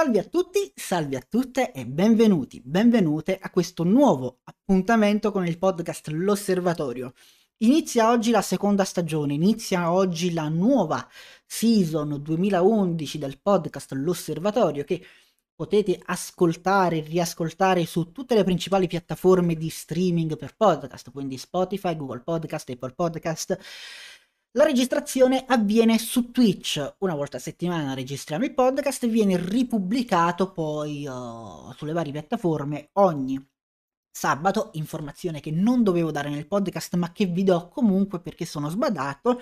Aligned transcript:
Salve 0.00 0.18
a 0.18 0.24
tutti, 0.24 0.72
salve 0.74 1.18
a 1.18 1.26
tutte 1.28 1.72
e 1.72 1.84
benvenuti, 1.84 2.62
benvenute 2.64 3.36
a 3.38 3.50
questo 3.50 3.84
nuovo 3.84 4.40
appuntamento 4.44 5.30
con 5.30 5.46
il 5.46 5.58
podcast 5.58 6.08
L'Osservatorio. 6.08 7.12
Inizia 7.58 8.08
oggi 8.08 8.30
la 8.30 8.40
seconda 8.40 8.84
stagione, 8.84 9.34
inizia 9.34 9.92
oggi 9.92 10.32
la 10.32 10.48
nuova 10.48 11.06
season 11.44 12.16
2011 12.18 13.18
del 13.18 13.42
podcast 13.42 13.92
L'Osservatorio 13.92 14.84
che 14.84 15.04
potete 15.54 16.00
ascoltare 16.02 16.96
e 16.96 17.00
riascoltare 17.00 17.84
su 17.84 18.10
tutte 18.10 18.34
le 18.34 18.44
principali 18.44 18.86
piattaforme 18.86 19.54
di 19.54 19.68
streaming 19.68 20.38
per 20.38 20.56
podcast, 20.56 21.10
quindi 21.10 21.36
Spotify, 21.36 21.94
Google 21.94 22.20
Podcast, 22.20 22.70
Apple 22.70 22.94
Podcast 22.94 23.58
la 24.52 24.64
registrazione 24.64 25.44
avviene 25.46 25.96
su 25.98 26.32
Twitch, 26.32 26.96
una 26.98 27.14
volta 27.14 27.36
a 27.36 27.40
settimana 27.40 27.94
registriamo 27.94 28.44
il 28.44 28.52
podcast 28.52 29.04
e 29.04 29.08
viene 29.08 29.36
ripubblicato 29.36 30.50
poi 30.50 31.06
uh, 31.06 31.72
sulle 31.76 31.92
varie 31.92 32.10
piattaforme 32.10 32.90
ogni 32.94 33.40
sabato, 34.10 34.70
informazione 34.72 35.38
che 35.38 35.52
non 35.52 35.84
dovevo 35.84 36.10
dare 36.10 36.30
nel 36.30 36.48
podcast 36.48 36.96
ma 36.96 37.12
che 37.12 37.26
vi 37.26 37.44
do 37.44 37.68
comunque 37.68 38.20
perché 38.20 38.44
sono 38.44 38.68
sbadato 38.68 39.40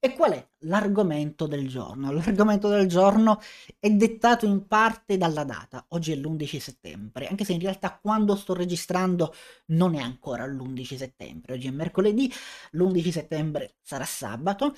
e 0.00 0.14
qual 0.14 0.32
è 0.32 0.48
l'argomento 0.60 1.46
del 1.46 1.68
giorno? 1.68 2.12
L'argomento 2.12 2.68
del 2.68 2.86
giorno 2.86 3.40
è 3.80 3.90
dettato 3.90 4.46
in 4.46 4.66
parte 4.66 5.16
dalla 5.16 5.44
data, 5.44 5.84
oggi 5.88 6.12
è 6.12 6.16
l'11 6.16 6.58
settembre, 6.58 7.26
anche 7.26 7.44
se 7.44 7.52
in 7.52 7.60
realtà 7.60 7.98
quando 8.00 8.36
sto 8.36 8.54
registrando 8.54 9.34
non 9.66 9.94
è 9.94 10.00
ancora 10.00 10.46
l'11 10.46 10.96
settembre, 10.96 11.54
oggi 11.54 11.66
è 11.66 11.70
mercoledì, 11.70 12.32
l'11 12.72 13.10
settembre 13.10 13.76
sarà 13.82 14.04
sabato, 14.04 14.74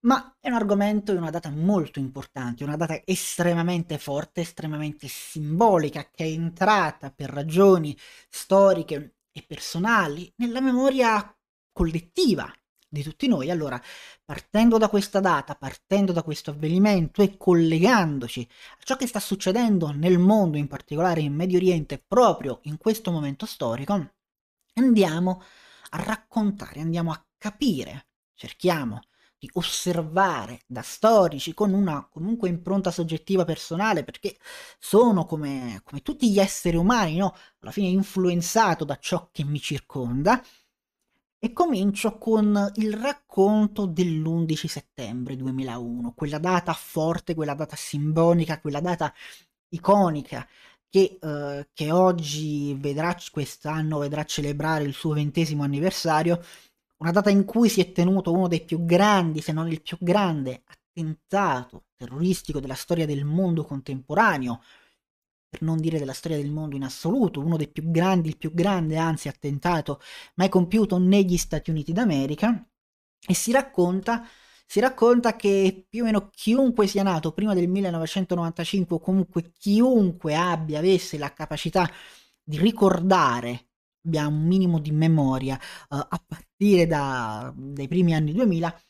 ma 0.00 0.36
è 0.40 0.48
un 0.48 0.54
argomento 0.54 1.12
e 1.12 1.16
una 1.16 1.30
data 1.30 1.50
molto 1.50 1.98
importante, 1.98 2.64
una 2.64 2.76
data 2.76 3.00
estremamente 3.04 3.98
forte, 3.98 4.42
estremamente 4.42 5.08
simbolica, 5.08 6.08
che 6.10 6.24
è 6.24 6.28
entrata 6.28 7.10
per 7.10 7.30
ragioni 7.30 7.96
storiche 8.28 9.16
e 9.32 9.42
personali 9.46 10.32
nella 10.36 10.60
memoria 10.60 11.34
collettiva 11.72 12.52
di 12.90 13.02
tutti 13.02 13.28
noi. 13.28 13.50
Allora, 13.50 13.80
partendo 14.24 14.76
da 14.76 14.88
questa 14.88 15.20
data, 15.20 15.54
partendo 15.54 16.12
da 16.12 16.22
questo 16.22 16.50
avvenimento 16.50 17.22
e 17.22 17.36
collegandoci 17.36 18.46
a 18.78 18.82
ciò 18.82 18.96
che 18.96 19.06
sta 19.06 19.20
succedendo 19.20 19.92
nel 19.92 20.18
mondo, 20.18 20.58
in 20.58 20.66
particolare 20.66 21.20
in 21.20 21.34
Medio 21.34 21.58
Oriente, 21.58 22.02
proprio 22.04 22.60
in 22.64 22.76
questo 22.78 23.12
momento 23.12 23.46
storico, 23.46 24.12
andiamo 24.74 25.42
a 25.90 26.02
raccontare, 26.02 26.80
andiamo 26.80 27.12
a 27.12 27.24
capire, 27.38 28.08
cerchiamo 28.34 29.00
di 29.38 29.48
osservare 29.54 30.60
da 30.66 30.82
storici 30.82 31.54
con 31.54 31.72
una 31.72 32.06
comunque 32.10 32.50
impronta 32.50 32.90
soggettiva 32.90 33.44
personale 33.46 34.04
perché 34.04 34.36
sono 34.78 35.24
come, 35.24 35.80
come 35.82 36.02
tutti 36.02 36.30
gli 36.30 36.38
esseri 36.38 36.76
umani, 36.76 37.16
no? 37.16 37.34
Alla 37.60 37.70
fine 37.70 37.88
influenzato 37.88 38.84
da 38.84 38.98
ciò 39.00 39.30
che 39.32 39.44
mi 39.44 39.58
circonda 39.58 40.42
e 41.42 41.52
comincio 41.54 42.18
con 42.18 42.70
il 42.76 42.92
racconto 42.92 43.86
dell'11 43.86 44.66
settembre 44.66 45.36
2001, 45.36 46.12
quella 46.14 46.38
data 46.38 46.74
forte, 46.74 47.34
quella 47.34 47.54
data 47.54 47.76
simbolica, 47.76 48.60
quella 48.60 48.80
data 48.80 49.12
iconica 49.70 50.46
che, 50.90 51.18
eh, 51.18 51.68
che 51.72 51.90
oggi 51.90 52.74
vedrà, 52.74 53.16
quest'anno 53.30 53.98
vedrà 53.98 54.24
celebrare 54.24 54.84
il 54.84 54.92
suo 54.92 55.14
ventesimo 55.14 55.62
anniversario, 55.62 56.42
una 56.98 57.12
data 57.12 57.30
in 57.30 57.44
cui 57.46 57.70
si 57.70 57.80
è 57.80 57.92
tenuto 57.92 58.32
uno 58.32 58.46
dei 58.46 58.62
più 58.62 58.84
grandi, 58.84 59.40
se 59.40 59.52
non 59.52 59.68
il 59.68 59.80
più 59.80 59.96
grande, 59.98 60.62
attentato 60.66 61.84
terroristico 61.96 62.60
della 62.60 62.74
storia 62.74 63.06
del 63.06 63.24
mondo 63.24 63.64
contemporaneo, 63.64 64.60
per 65.50 65.62
non 65.62 65.78
dire 65.80 65.98
della 65.98 66.12
storia 66.12 66.36
del 66.38 66.50
mondo 66.50 66.76
in 66.76 66.84
assoluto, 66.84 67.40
uno 67.40 67.56
dei 67.56 67.68
più 67.68 67.90
grandi, 67.90 68.28
il 68.28 68.36
più 68.38 68.54
grande 68.54 68.96
anzi 68.96 69.26
attentato 69.26 70.00
mai 70.36 70.48
compiuto 70.48 70.96
negli 70.98 71.36
Stati 71.36 71.70
Uniti 71.70 71.92
d'America, 71.92 72.64
e 73.26 73.34
si 73.34 73.50
racconta, 73.50 74.24
si 74.64 74.78
racconta 74.78 75.34
che 75.34 75.86
più 75.88 76.02
o 76.02 76.04
meno 76.04 76.30
chiunque 76.30 76.86
sia 76.86 77.02
nato 77.02 77.32
prima 77.32 77.52
del 77.52 77.68
1995 77.68 78.96
o 78.96 79.00
comunque 79.00 79.50
chiunque 79.58 80.36
abbia, 80.36 80.78
avesse 80.78 81.18
la 81.18 81.32
capacità 81.32 81.90
di 82.42 82.56
ricordare, 82.56 83.70
abbia 84.04 84.28
un 84.28 84.46
minimo 84.46 84.78
di 84.78 84.92
memoria 84.92 85.56
uh, 85.88 85.96
a 85.96 86.24
partire 86.24 86.86
da, 86.86 87.52
dai 87.56 87.88
primi 87.88 88.14
anni 88.14 88.32
2000, 88.32 88.80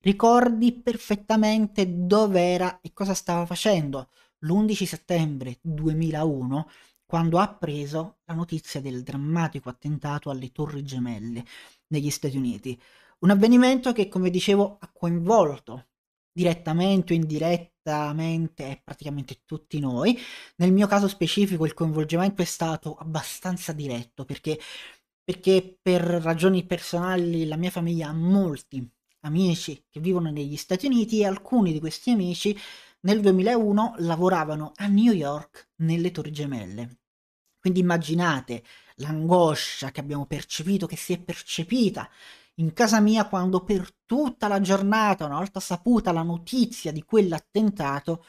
ricordi 0.00 0.72
perfettamente 0.72 1.86
dove 2.06 2.40
era 2.40 2.80
e 2.80 2.92
cosa 2.92 3.14
stava 3.14 3.46
facendo 3.46 4.08
l'11 4.40 4.84
settembre 4.84 5.58
2001 5.62 6.68
quando 7.04 7.38
ha 7.38 7.48
preso 7.48 8.18
la 8.26 8.34
notizia 8.34 8.80
del 8.80 9.02
drammatico 9.02 9.68
attentato 9.68 10.30
alle 10.30 10.52
Torri 10.52 10.82
Gemelle 10.84 11.44
negli 11.88 12.10
Stati 12.10 12.36
Uniti. 12.36 12.78
Un 13.20 13.30
avvenimento 13.30 13.92
che, 13.92 14.08
come 14.08 14.30
dicevo, 14.30 14.76
ha 14.78 14.90
coinvolto 14.92 15.86
direttamente 16.30 17.14
o 17.14 17.16
indirettamente 17.16 18.80
praticamente 18.84 19.40
tutti 19.44 19.80
noi. 19.80 20.16
Nel 20.56 20.72
mio 20.72 20.86
caso 20.86 21.08
specifico 21.08 21.64
il 21.64 21.74
coinvolgimento 21.74 22.42
è 22.42 22.44
stato 22.44 22.94
abbastanza 22.94 23.72
diretto 23.72 24.24
perché, 24.24 24.58
perché 25.24 25.78
per 25.80 26.02
ragioni 26.02 26.64
personali 26.64 27.46
la 27.46 27.56
mia 27.56 27.70
famiglia 27.70 28.08
ha 28.08 28.12
molti 28.12 28.86
amici 29.20 29.84
che 29.88 29.98
vivono 29.98 30.30
negli 30.30 30.56
Stati 30.56 30.86
Uniti 30.86 31.20
e 31.20 31.26
alcuni 31.26 31.72
di 31.72 31.80
questi 31.80 32.10
amici 32.10 32.56
nel 33.00 33.20
2001 33.20 33.94
lavoravano 33.98 34.72
a 34.76 34.86
New 34.86 35.12
York 35.12 35.70
nelle 35.76 36.10
Torri 36.10 36.32
Gemelle. 36.32 36.98
Quindi 37.60 37.80
immaginate 37.80 38.62
l'angoscia 38.96 39.90
che 39.90 40.00
abbiamo 40.00 40.26
percepito, 40.26 40.86
che 40.86 40.96
si 40.96 41.12
è 41.12 41.20
percepita 41.20 42.08
in 42.58 42.72
casa 42.72 43.00
mia 43.00 43.26
quando 43.26 43.62
per 43.62 43.88
tutta 44.04 44.48
la 44.48 44.60
giornata, 44.60 45.24
una 45.24 45.38
volta 45.38 45.60
saputa 45.60 46.12
la 46.12 46.22
notizia 46.22 46.92
di 46.92 47.02
quell'attentato, 47.02 48.24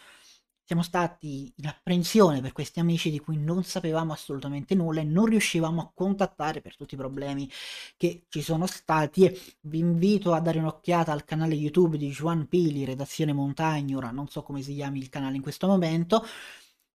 siamo 0.70 0.84
stati 0.84 1.52
in 1.56 1.66
apprensione 1.66 2.42
per 2.42 2.52
questi 2.52 2.80
amici 2.80 3.10
di 3.10 3.18
cui 3.18 3.38
non 3.38 3.64
sapevamo 3.64 4.14
assolutamente 4.14 4.76
nulla 4.76 5.02
e 5.02 5.04
non 5.04 5.26
riuscivamo 5.26 5.82
a 5.82 5.92
contattare 5.92 6.62
per 6.62 6.76
tutti 6.76 6.94
i 6.94 6.98
problemi 6.98 7.50
che 7.98 8.26
ci 8.30 8.44
sono 8.44 8.68
stati. 8.68 9.26
E 9.26 9.42
vi 9.62 9.80
invito 9.80 10.32
a 10.32 10.40
dare 10.40 10.60
un'occhiata 10.60 11.12
al 11.12 11.26
canale 11.26 11.56
YouTube 11.56 11.98
di 11.98 12.12
Juan 12.12 12.48
Pili, 12.48 12.86
redazione 12.86 13.34
Montagna, 13.34 13.98
ora 13.98 14.12
non 14.12 14.28
so 14.28 14.44
come 14.44 14.62
si 14.62 14.76
chiami 14.76 15.00
il 15.00 15.10
canale 15.10 15.38
in 15.38 15.42
questo 15.42 15.66
momento, 15.66 16.24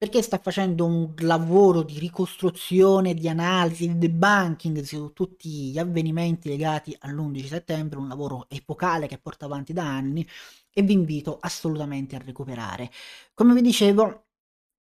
perché 0.03 0.21
sta 0.21 0.39
facendo 0.39 0.85
un 0.85 1.15
lavoro 1.19 1.85
di 1.85 1.97
ricostruzione, 2.01 3.15
di 3.15 3.29
analisi, 3.29 3.87
di 3.87 3.99
debunking 3.99 4.81
su 4.83 5.13
tutti 5.13 5.71
gli 5.71 5.79
avvenimenti 5.79 6.49
legati 6.49 6.93
all'11 7.03 7.47
settembre, 7.47 8.01
un 8.01 8.09
lavoro 8.09 8.47
epocale 8.49 9.07
che 9.07 9.19
porta 9.19 9.45
avanti 9.45 9.73
da 9.73 9.85
anni 9.85 10.27
e 10.73 10.83
vi 10.83 10.95
invito 10.95 11.39
assolutamente 11.41 12.17
a 12.17 12.19
recuperare. 12.19 12.91
Come 13.33 13.55
vi 13.55 13.61
dicevo, 13.61 14.25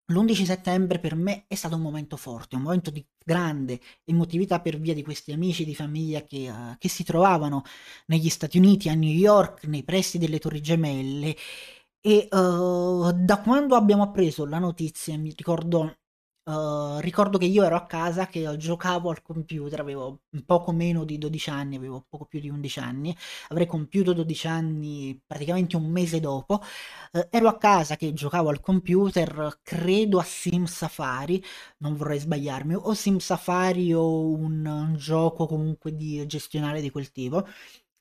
l'11 0.06 0.44
settembre 0.44 1.00
per 1.00 1.16
me 1.16 1.46
è 1.48 1.56
stato 1.56 1.74
un 1.74 1.82
momento 1.82 2.16
forte, 2.16 2.54
un 2.54 2.62
momento 2.62 2.90
di 2.90 3.04
grande 3.24 3.80
emotività 4.04 4.60
per 4.60 4.78
via 4.78 4.94
di 4.94 5.02
questi 5.02 5.32
amici 5.32 5.64
di 5.64 5.74
famiglia 5.74 6.22
che, 6.22 6.48
uh, 6.48 6.76
che 6.78 6.88
si 6.88 7.02
trovavano 7.02 7.64
negli 8.06 8.28
Stati 8.28 8.56
Uniti, 8.56 8.88
a 8.88 8.94
New 8.94 9.10
York, 9.10 9.64
nei 9.64 9.82
pressi 9.82 10.16
delle 10.18 10.38
Torri 10.38 10.62
Gemelle. 10.62 11.36
E 12.00 12.28
uh, 12.30 13.12
da 13.12 13.40
quando 13.42 13.74
abbiamo 13.76 14.02
appreso 14.04 14.46
la 14.46 14.58
notizia, 14.58 15.16
mi 15.18 15.32
ricordo 15.36 15.94
Uh, 16.48 16.98
ricordo 17.00 17.36
che 17.36 17.44
io 17.44 17.62
ero 17.62 17.76
a 17.76 17.84
casa 17.84 18.26
che 18.26 18.56
giocavo 18.56 19.10
al 19.10 19.20
computer, 19.20 19.80
avevo 19.80 20.22
poco 20.46 20.72
meno 20.72 21.04
di 21.04 21.18
12 21.18 21.50
anni, 21.50 21.76
avevo 21.76 22.06
poco 22.08 22.24
più 22.24 22.40
di 22.40 22.48
11 22.48 22.78
anni, 22.78 23.14
avrei 23.48 23.66
compiuto 23.66 24.14
12 24.14 24.46
anni 24.48 25.20
praticamente 25.26 25.76
un 25.76 25.90
mese 25.90 26.20
dopo. 26.20 26.62
Uh, 27.12 27.26
ero 27.30 27.48
a 27.48 27.58
casa 27.58 27.96
che 27.96 28.14
giocavo 28.14 28.48
al 28.48 28.60
computer, 28.60 29.60
credo 29.62 30.18
a 30.18 30.22
Sim 30.22 30.64
Safari, 30.64 31.42
non 31.80 31.94
vorrei 31.96 32.18
sbagliarmi, 32.18 32.74
o 32.76 32.94
Sim 32.94 33.18
Safari 33.18 33.92
o 33.92 34.30
un, 34.30 34.64
un 34.64 34.96
gioco 34.96 35.46
comunque 35.46 35.94
di 35.94 36.26
gestionale 36.26 36.80
di 36.80 36.88
quel 36.90 37.12
tipo. 37.12 37.46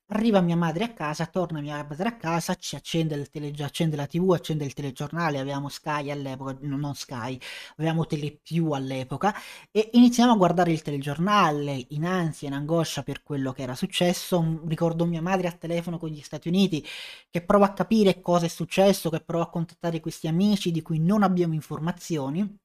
Arriva 0.09 0.39
mia 0.41 0.55
madre 0.55 0.85
a 0.85 0.93
casa, 0.93 1.25
torna 1.25 1.59
mia 1.59 1.85
madre 1.87 2.07
a 2.07 2.15
casa, 2.15 2.55
ci 2.55 2.75
accende, 2.77 3.15
il 3.15 3.29
tele, 3.29 3.53
accende 3.61 3.97
la 3.97 4.05
tv, 4.07 4.31
accende 4.31 4.63
il 4.63 4.73
telegiornale, 4.73 5.37
avevamo 5.37 5.67
Sky 5.67 6.09
all'epoca, 6.11 6.57
no, 6.61 6.77
non 6.77 6.95
Sky, 6.95 7.37
avevamo 7.75 8.05
Telepiù 8.05 8.71
all'epoca 8.71 9.33
e 9.69 9.89
iniziamo 9.93 10.31
a 10.31 10.37
guardare 10.37 10.71
il 10.71 10.81
telegiornale 10.81 11.87
in 11.89 12.05
ansia, 12.05 12.47
in 12.47 12.53
angoscia 12.53 13.03
per 13.03 13.21
quello 13.21 13.51
che 13.51 13.63
era 13.63 13.75
successo. 13.75 14.61
Ricordo 14.65 15.05
mia 15.05 15.21
madre 15.21 15.47
a 15.49 15.51
telefono 15.51 15.97
con 15.97 16.07
gli 16.09 16.21
Stati 16.21 16.47
Uniti 16.47 16.85
che 17.29 17.41
prova 17.43 17.65
a 17.65 17.73
capire 17.73 18.21
cosa 18.21 18.45
è 18.45 18.49
successo, 18.49 19.09
che 19.09 19.19
prova 19.19 19.43
a 19.43 19.49
contattare 19.49 19.99
questi 19.99 20.27
amici 20.27 20.71
di 20.71 20.81
cui 20.81 20.99
non 20.99 21.21
abbiamo 21.21 21.53
informazioni 21.53 22.59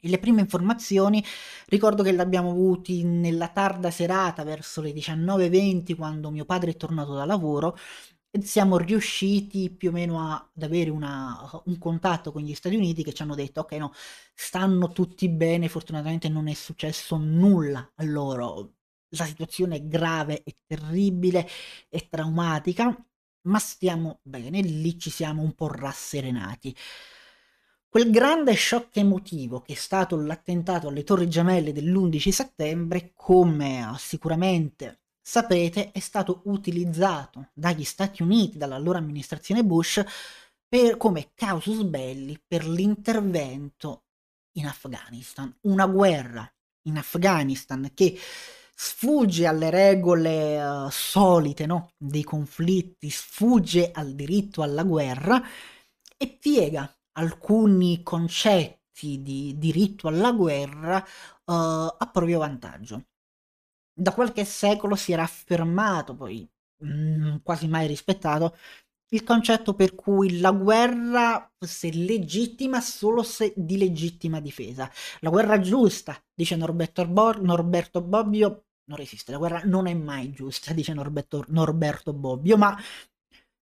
e 0.00 0.08
le 0.08 0.18
prime 0.18 0.40
informazioni 0.40 1.24
ricordo 1.66 2.02
che 2.02 2.12
le 2.12 2.22
abbiamo 2.22 2.50
avuti 2.50 3.04
nella 3.04 3.48
tarda 3.48 3.90
serata 3.90 4.44
verso 4.44 4.80
le 4.80 4.92
19.20 4.92 5.94
quando 5.96 6.30
mio 6.30 6.44
padre 6.44 6.70
è 6.72 6.76
tornato 6.76 7.14
da 7.14 7.24
lavoro 7.24 7.76
siamo 8.42 8.76
riusciti 8.76 9.70
più 9.70 9.88
o 9.90 9.92
meno 9.92 10.20
a, 10.20 10.34
ad 10.34 10.62
avere 10.62 10.90
una, 10.90 11.50
un 11.64 11.78
contatto 11.78 12.30
con 12.32 12.42
gli 12.42 12.54
Stati 12.54 12.76
Uniti 12.76 13.02
che 13.02 13.12
ci 13.12 13.22
hanno 13.22 13.34
detto 13.34 13.60
ok 13.60 13.72
no, 13.72 13.92
stanno 14.34 14.92
tutti 14.92 15.28
bene, 15.28 15.68
fortunatamente 15.68 16.28
non 16.28 16.46
è 16.48 16.54
successo 16.54 17.16
nulla 17.16 17.92
a 17.96 18.04
loro, 18.04 18.74
la 19.10 19.24
situazione 19.24 19.76
è 19.76 19.86
grave, 19.86 20.42
è 20.44 20.54
terribile, 20.66 21.46
è 21.88 22.06
traumatica, 22.08 22.94
ma 23.42 23.58
stiamo 23.58 24.20
bene, 24.22 24.60
lì 24.60 24.98
ci 24.98 25.10
siamo 25.10 25.42
un 25.42 25.54
po' 25.54 25.68
rasserenati. 25.68 26.74
Quel 27.98 28.12
grande 28.12 28.54
shock 28.54 28.96
emotivo 28.98 29.60
che 29.60 29.72
è 29.72 29.76
stato 29.76 30.14
l'attentato 30.14 30.86
alle 30.86 31.02
Torri 31.02 31.28
Gemelle 31.28 31.72
dell'11 31.72 32.30
settembre, 32.30 33.10
come 33.12 33.92
sicuramente 33.98 35.00
sapete, 35.20 35.90
è 35.90 35.98
stato 35.98 36.42
utilizzato 36.44 37.48
dagli 37.52 37.82
Stati 37.82 38.22
Uniti, 38.22 38.56
dall'allora 38.56 38.98
amministrazione 38.98 39.64
Bush, 39.64 40.00
per, 40.68 40.96
come 40.96 41.32
causus 41.34 41.82
belli 41.82 42.40
per 42.46 42.68
l'intervento 42.68 44.04
in 44.52 44.66
Afghanistan. 44.66 45.52
Una 45.62 45.86
guerra 45.88 46.48
in 46.82 46.98
Afghanistan 46.98 47.90
che 47.94 48.16
sfugge 48.76 49.44
alle 49.44 49.70
regole 49.70 50.62
uh, 50.62 50.88
solite 50.88 51.66
no? 51.66 51.90
dei 51.96 52.22
conflitti, 52.22 53.10
sfugge 53.10 53.90
al 53.90 54.14
diritto 54.14 54.62
alla 54.62 54.84
guerra 54.84 55.42
e 56.16 56.28
piega 56.28 56.88
alcuni 57.18 58.02
concetti 58.02 59.22
di 59.22 59.54
diritto 59.58 60.08
alla 60.08 60.32
guerra 60.32 60.96
uh, 60.98 61.52
a 61.52 62.10
proprio 62.12 62.38
vantaggio 62.38 63.04
da 63.98 64.12
qualche 64.12 64.44
secolo 64.44 64.94
si 64.94 65.12
era 65.12 65.22
affermato, 65.24 66.14
poi 66.14 66.48
mh, 66.78 66.88
mm, 66.88 67.36
quasi 67.42 67.66
mai 67.66 67.86
rispettato, 67.88 68.56
il 69.10 69.24
concetto 69.24 69.74
per 69.74 69.94
cui 69.94 70.38
la 70.38 70.52
guerra 70.52 71.50
fosse 71.58 71.90
legittima 71.92 72.80
solo 72.80 73.22
se 73.22 73.52
di 73.56 73.78
legittima 73.78 74.40
difesa. 74.40 74.90
La 75.20 75.30
guerra 75.30 75.58
giusta, 75.60 76.16
dice 76.34 76.56
Norberto, 76.56 77.06
Bor- 77.06 77.40
Norberto 77.40 78.02
Bobbio, 78.02 78.66
non 78.84 79.00
esiste, 79.00 79.32
la 79.32 79.38
guerra 79.38 79.62
non 79.64 79.86
è 79.86 79.94
mai 79.94 80.30
giusta, 80.32 80.72
dice 80.72 80.92
Norberto, 80.94 81.44
Norberto 81.48 82.12
Bobbio, 82.12 82.56
ma 82.56 82.78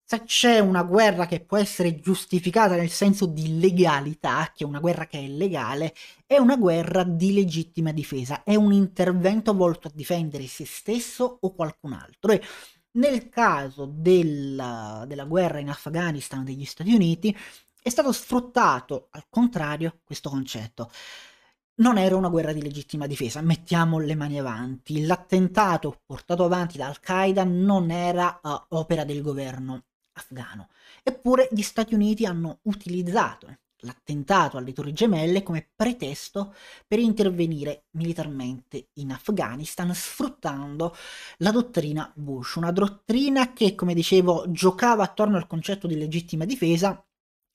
se 0.08 0.22
c'è 0.22 0.60
una 0.60 0.84
guerra 0.84 1.26
che 1.26 1.40
può 1.40 1.56
essere 1.56 1.98
giustificata 1.98 2.76
nel 2.76 2.90
senso 2.90 3.26
di 3.26 3.58
legalità, 3.58 4.52
che 4.54 4.62
è 4.62 4.66
una 4.66 4.78
guerra 4.78 5.08
che 5.08 5.18
è 5.18 5.26
legale, 5.26 5.92
è 6.26 6.38
una 6.38 6.54
guerra 6.56 7.02
di 7.02 7.32
legittima 7.32 7.90
difesa, 7.90 8.44
è 8.44 8.54
un 8.54 8.72
intervento 8.72 9.52
volto 9.52 9.88
a 9.88 9.92
difendere 9.92 10.46
se 10.46 10.64
stesso 10.64 11.38
o 11.40 11.52
qualcun 11.52 11.94
altro. 11.94 12.30
E 12.30 12.40
nel 12.92 13.28
caso 13.28 13.84
della, 13.92 15.04
della 15.08 15.24
guerra 15.24 15.58
in 15.58 15.70
Afghanistan 15.70 16.44
degli 16.44 16.64
Stati 16.64 16.94
Uniti 16.94 17.36
è 17.82 17.88
stato 17.88 18.12
sfruttato 18.12 19.08
al 19.10 19.24
contrario 19.28 20.02
questo 20.04 20.30
concetto 20.30 20.88
non 21.78 21.98
era 21.98 22.16
una 22.16 22.28
guerra 22.28 22.52
di 22.52 22.62
legittima 22.62 23.06
difesa, 23.06 23.42
mettiamo 23.42 23.98
le 23.98 24.14
mani 24.14 24.38
avanti. 24.38 25.04
L'attentato 25.04 26.00
portato 26.06 26.44
avanti 26.44 26.78
da 26.78 26.86
Al-Qaeda 26.86 27.44
non 27.44 27.90
era 27.90 28.40
uh, 28.42 28.76
opera 28.76 29.04
del 29.04 29.20
governo 29.20 29.82
afghano. 30.16 30.68
Eppure 31.02 31.48
gli 31.52 31.62
Stati 31.62 31.94
Uniti 31.94 32.26
hanno 32.26 32.58
utilizzato 32.62 33.58
l'attentato 33.80 34.56
alle 34.56 34.72
Torri 34.72 34.92
Gemelle 34.92 35.42
come 35.42 35.68
pretesto 35.74 36.54
per 36.86 36.98
intervenire 36.98 37.84
militarmente 37.92 38.88
in 38.94 39.12
Afghanistan 39.12 39.94
sfruttando 39.94 40.94
la 41.38 41.50
dottrina 41.50 42.10
Bush, 42.14 42.56
una 42.56 42.72
dottrina 42.72 43.52
che, 43.52 43.74
come 43.74 43.94
dicevo, 43.94 44.50
giocava 44.50 45.04
attorno 45.04 45.36
al 45.36 45.46
concetto 45.46 45.86
di 45.86 45.96
legittima 45.96 46.44
difesa, 46.44 47.02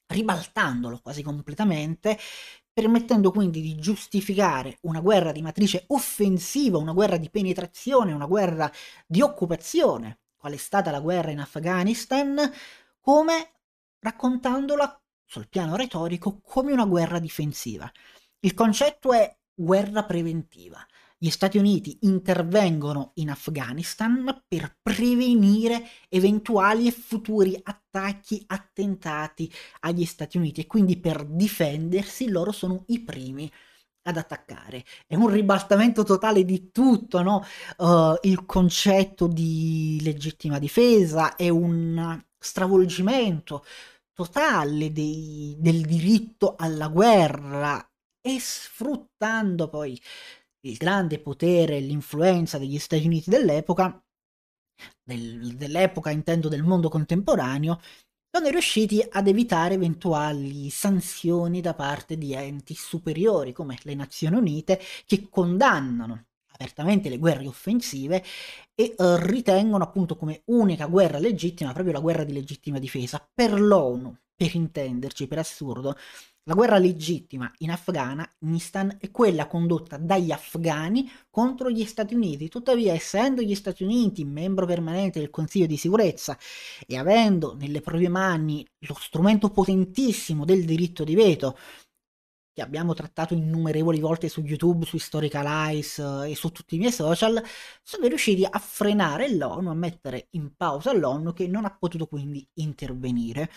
ribaltandolo 0.07 0.99
quasi 1.01 1.23
completamente, 1.23 2.17
permettendo 2.73 3.31
quindi 3.31 3.61
di 3.61 3.75
giustificare 3.75 4.77
una 4.81 5.01
guerra 5.01 5.31
di 5.31 5.41
matrice 5.41 5.85
offensiva, 5.87 6.77
una 6.77 6.93
guerra 6.93 7.17
di 7.17 7.29
penetrazione, 7.29 8.13
una 8.13 8.25
guerra 8.27 8.71
di 9.05 9.21
occupazione 9.21 10.19
qual 10.41 10.53
è 10.53 10.57
stata 10.57 10.89
la 10.89 10.99
guerra 10.99 11.29
in 11.29 11.39
Afghanistan, 11.39 12.51
come 12.99 13.51
raccontandola 13.99 14.99
sul 15.23 15.47
piano 15.47 15.75
retorico 15.75 16.41
come 16.41 16.71
una 16.71 16.85
guerra 16.85 17.19
difensiva. 17.19 17.89
Il 18.39 18.55
concetto 18.55 19.13
è 19.13 19.37
guerra 19.53 20.03
preventiva. 20.03 20.83
Gli 21.15 21.29
Stati 21.29 21.59
Uniti 21.59 21.99
intervengono 22.01 23.11
in 23.15 23.29
Afghanistan 23.29 24.43
per 24.47 24.79
prevenire 24.81 25.87
eventuali 26.09 26.87
e 26.87 26.91
futuri 26.91 27.59
attacchi, 27.61 28.43
attentati 28.47 29.53
agli 29.81 30.05
Stati 30.05 30.37
Uniti 30.37 30.61
e 30.61 30.65
quindi 30.65 30.97
per 30.97 31.23
difendersi 31.23 32.29
loro 32.29 32.51
sono 32.51 32.85
i 32.87 32.99
primi 33.01 33.51
ad 34.03 34.17
attaccare. 34.17 34.83
È 35.05 35.15
un 35.15 35.27
ribaltamento 35.27 36.03
totale 36.03 36.43
di 36.43 36.71
tutto, 36.71 37.21
no? 37.21 37.43
Uh, 37.77 38.15
il 38.21 38.45
concetto 38.45 39.27
di 39.27 39.99
legittima 40.01 40.59
difesa 40.59 41.35
è 41.35 41.49
un 41.49 42.21
stravolgimento 42.37 43.63
totale 44.13 44.91
dei, 44.91 45.55
del 45.59 45.81
diritto 45.81 46.55
alla 46.57 46.87
guerra 46.87 47.83
e 48.21 48.39
sfruttando 48.39 49.69
poi 49.69 49.99
il 50.61 50.77
grande 50.77 51.19
potere 51.19 51.77
e 51.77 51.79
l'influenza 51.81 52.57
degli 52.57 52.77
Stati 52.77 53.05
Uniti 53.05 53.29
dell'epoca, 53.29 54.03
del, 55.03 55.55
dell'epoca 55.55 56.11
intendo 56.11 56.47
del 56.49 56.63
mondo 56.63 56.89
contemporaneo, 56.89 57.79
sono 58.33 58.47
riusciti 58.49 59.05
ad 59.09 59.27
evitare 59.27 59.73
eventuali 59.73 60.69
sanzioni 60.69 61.59
da 61.59 61.73
parte 61.73 62.17
di 62.17 62.33
enti 62.33 62.73
superiori 62.73 63.51
come 63.51 63.77
le 63.83 63.93
Nazioni 63.93 64.37
Unite 64.37 64.79
che 65.05 65.27
condannano 65.29 66.27
apertamente 66.53 67.09
le 67.09 67.17
guerre 67.17 67.47
offensive 67.47 68.23
e 68.73 68.95
uh, 68.97 69.15
ritengono 69.17 69.83
appunto 69.83 70.15
come 70.15 70.43
unica 70.45 70.85
guerra 70.85 71.19
legittima 71.19 71.73
proprio 71.73 71.93
la 71.93 71.99
guerra 71.99 72.23
di 72.23 72.31
legittima 72.31 72.79
difesa. 72.79 73.27
Per 73.33 73.59
l'ONU, 73.59 74.15
per 74.33 74.55
intenderci, 74.55 75.27
per 75.27 75.39
assurdo, 75.39 75.97
la 76.45 76.55
guerra 76.55 76.77
legittima 76.79 77.51
in 77.59 77.69
Afghanistan 77.69 78.97
è 78.99 79.11
quella 79.11 79.47
condotta 79.47 79.97
dagli 79.97 80.31
afghani 80.31 81.09
contro 81.29 81.69
gli 81.69 81.85
Stati 81.85 82.15
Uniti. 82.15 82.49
Tuttavia, 82.49 82.93
essendo 82.93 83.41
gli 83.41 83.53
Stati 83.53 83.83
Uniti 83.83 84.25
membro 84.25 84.65
permanente 84.65 85.19
del 85.19 85.29
Consiglio 85.29 85.67
di 85.67 85.77
sicurezza 85.77 86.37
e 86.87 86.97
avendo 86.97 87.55
nelle 87.55 87.81
proprie 87.81 88.09
mani 88.09 88.65
lo 88.87 88.95
strumento 88.99 89.49
potentissimo 89.49 90.43
del 90.43 90.65
diritto 90.65 91.03
di 91.03 91.13
veto, 91.15 91.57
che 92.53 92.61
abbiamo 92.61 92.93
trattato 92.93 93.33
innumerevoli 93.33 93.99
volte 93.99 94.27
su 94.27 94.41
YouTube, 94.41 94.85
su 94.85 94.97
Historical 94.97 95.45
Eyes 95.45 95.99
eh, 95.99 96.31
e 96.31 96.35
su 96.35 96.49
tutti 96.49 96.75
i 96.75 96.79
miei 96.79 96.91
social, 96.91 97.41
sono 97.81 98.07
riusciti 98.07 98.45
a 98.49 98.59
frenare 98.59 99.33
l'ONU, 99.35 99.69
a 99.69 99.73
mettere 99.73 100.27
in 100.31 100.55
pausa 100.55 100.91
l'ONU 100.91 101.33
che 101.33 101.47
non 101.47 101.65
ha 101.65 101.75
potuto 101.77 102.07
quindi 102.07 102.45
intervenire 102.55 103.49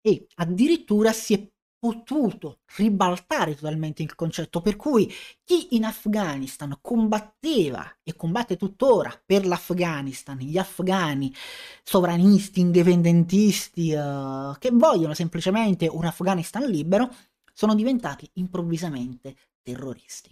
e 0.00 0.26
addirittura 0.36 1.12
si 1.12 1.34
è 1.34 1.48
potuto 1.80 2.58
ribaltare 2.76 3.56
totalmente 3.56 4.02
il 4.02 4.14
concetto 4.14 4.60
per 4.60 4.76
cui 4.76 5.10
chi 5.42 5.74
in 5.74 5.84
Afghanistan 5.84 6.78
combatteva 6.82 7.96
e 8.02 8.14
combatte 8.14 8.58
tuttora 8.58 9.18
per 9.24 9.46
l'Afghanistan, 9.46 10.36
gli 10.36 10.58
afghani 10.58 11.34
sovranisti, 11.82 12.60
indipendentisti 12.60 13.92
uh, 13.94 14.54
che 14.58 14.70
vogliono 14.72 15.14
semplicemente 15.14 15.88
un 15.88 16.04
Afghanistan 16.04 16.64
libero, 16.64 17.10
sono 17.54 17.74
diventati 17.74 18.28
improvvisamente 18.34 19.34
terroristi. 19.62 20.30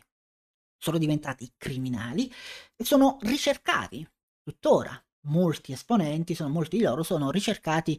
Sono 0.77 0.99
diventati 0.99 1.51
criminali 1.57 2.31
e 2.77 2.85
sono 2.85 3.17
ricercati 3.23 4.07
tuttora. 4.43 5.03
Molti 5.23 5.73
esponenti, 5.73 6.35
sono, 6.35 6.49
molti 6.49 6.79
di 6.79 6.85
loro 6.85 7.03
sono 7.03 7.31
ricercati 7.31 7.99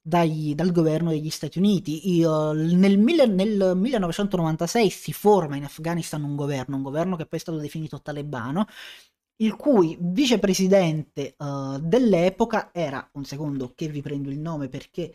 dai, 0.00 0.54
dal 0.54 0.72
governo 0.72 1.10
degli 1.10 1.30
Stati 1.30 1.58
Uniti. 1.58 2.14
Io, 2.16 2.52
nel, 2.52 2.98
nel, 2.98 3.76
1996 3.76 4.90
si 4.90 5.12
forma 5.12 5.56
in 5.56 5.64
Afghanistan 5.64 6.22
un 6.22 6.36
governo, 6.36 6.76
un 6.76 6.82
governo 6.82 7.16
che 7.16 7.26
poi 7.26 7.38
è 7.38 7.42
stato 7.42 7.58
definito 7.58 8.00
talebano, 8.00 8.66
il 9.36 9.56
cui 9.56 9.96
vicepresidente 10.00 11.34
uh, 11.38 11.78
dell'epoca 11.78 12.70
era, 12.72 13.08
un 13.14 13.24
secondo 13.24 13.72
che 13.74 13.88
vi 13.88 14.02
prendo 14.02 14.30
il 14.30 14.38
nome 14.38 14.68
perché 14.68 15.14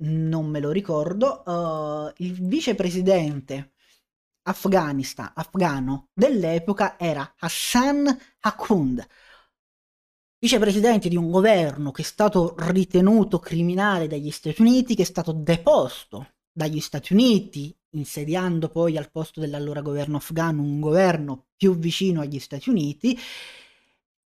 non 0.00 0.46
me 0.46 0.60
lo 0.60 0.70
ricordo, 0.70 1.42
uh, 1.44 2.12
il 2.18 2.34
vicepresidente 2.34 3.72
afgano 4.42 6.08
dell'epoca 6.14 6.98
era 6.98 7.34
Hassan 7.38 8.18
Hakund 8.40 9.06
vicepresidente 10.38 11.08
di 11.08 11.16
un 11.16 11.30
governo 11.30 11.90
che 11.90 12.02
è 12.02 12.04
stato 12.04 12.54
ritenuto 12.58 13.38
criminale 13.38 14.06
dagli 14.06 14.30
Stati 14.30 14.60
Uniti, 14.60 14.94
che 14.94 15.02
è 15.02 15.06
stato 15.06 15.32
deposto 15.32 16.34
dagli 16.52 16.80
Stati 16.80 17.12
Uniti, 17.12 17.76
insediando 17.90 18.68
poi 18.68 18.96
al 18.96 19.10
posto 19.10 19.40
dell'allora 19.40 19.80
governo 19.80 20.16
afghano 20.16 20.62
un 20.62 20.80
governo 20.80 21.46
più 21.56 21.76
vicino 21.76 22.20
agli 22.20 22.38
Stati 22.38 22.70
Uniti, 22.70 23.18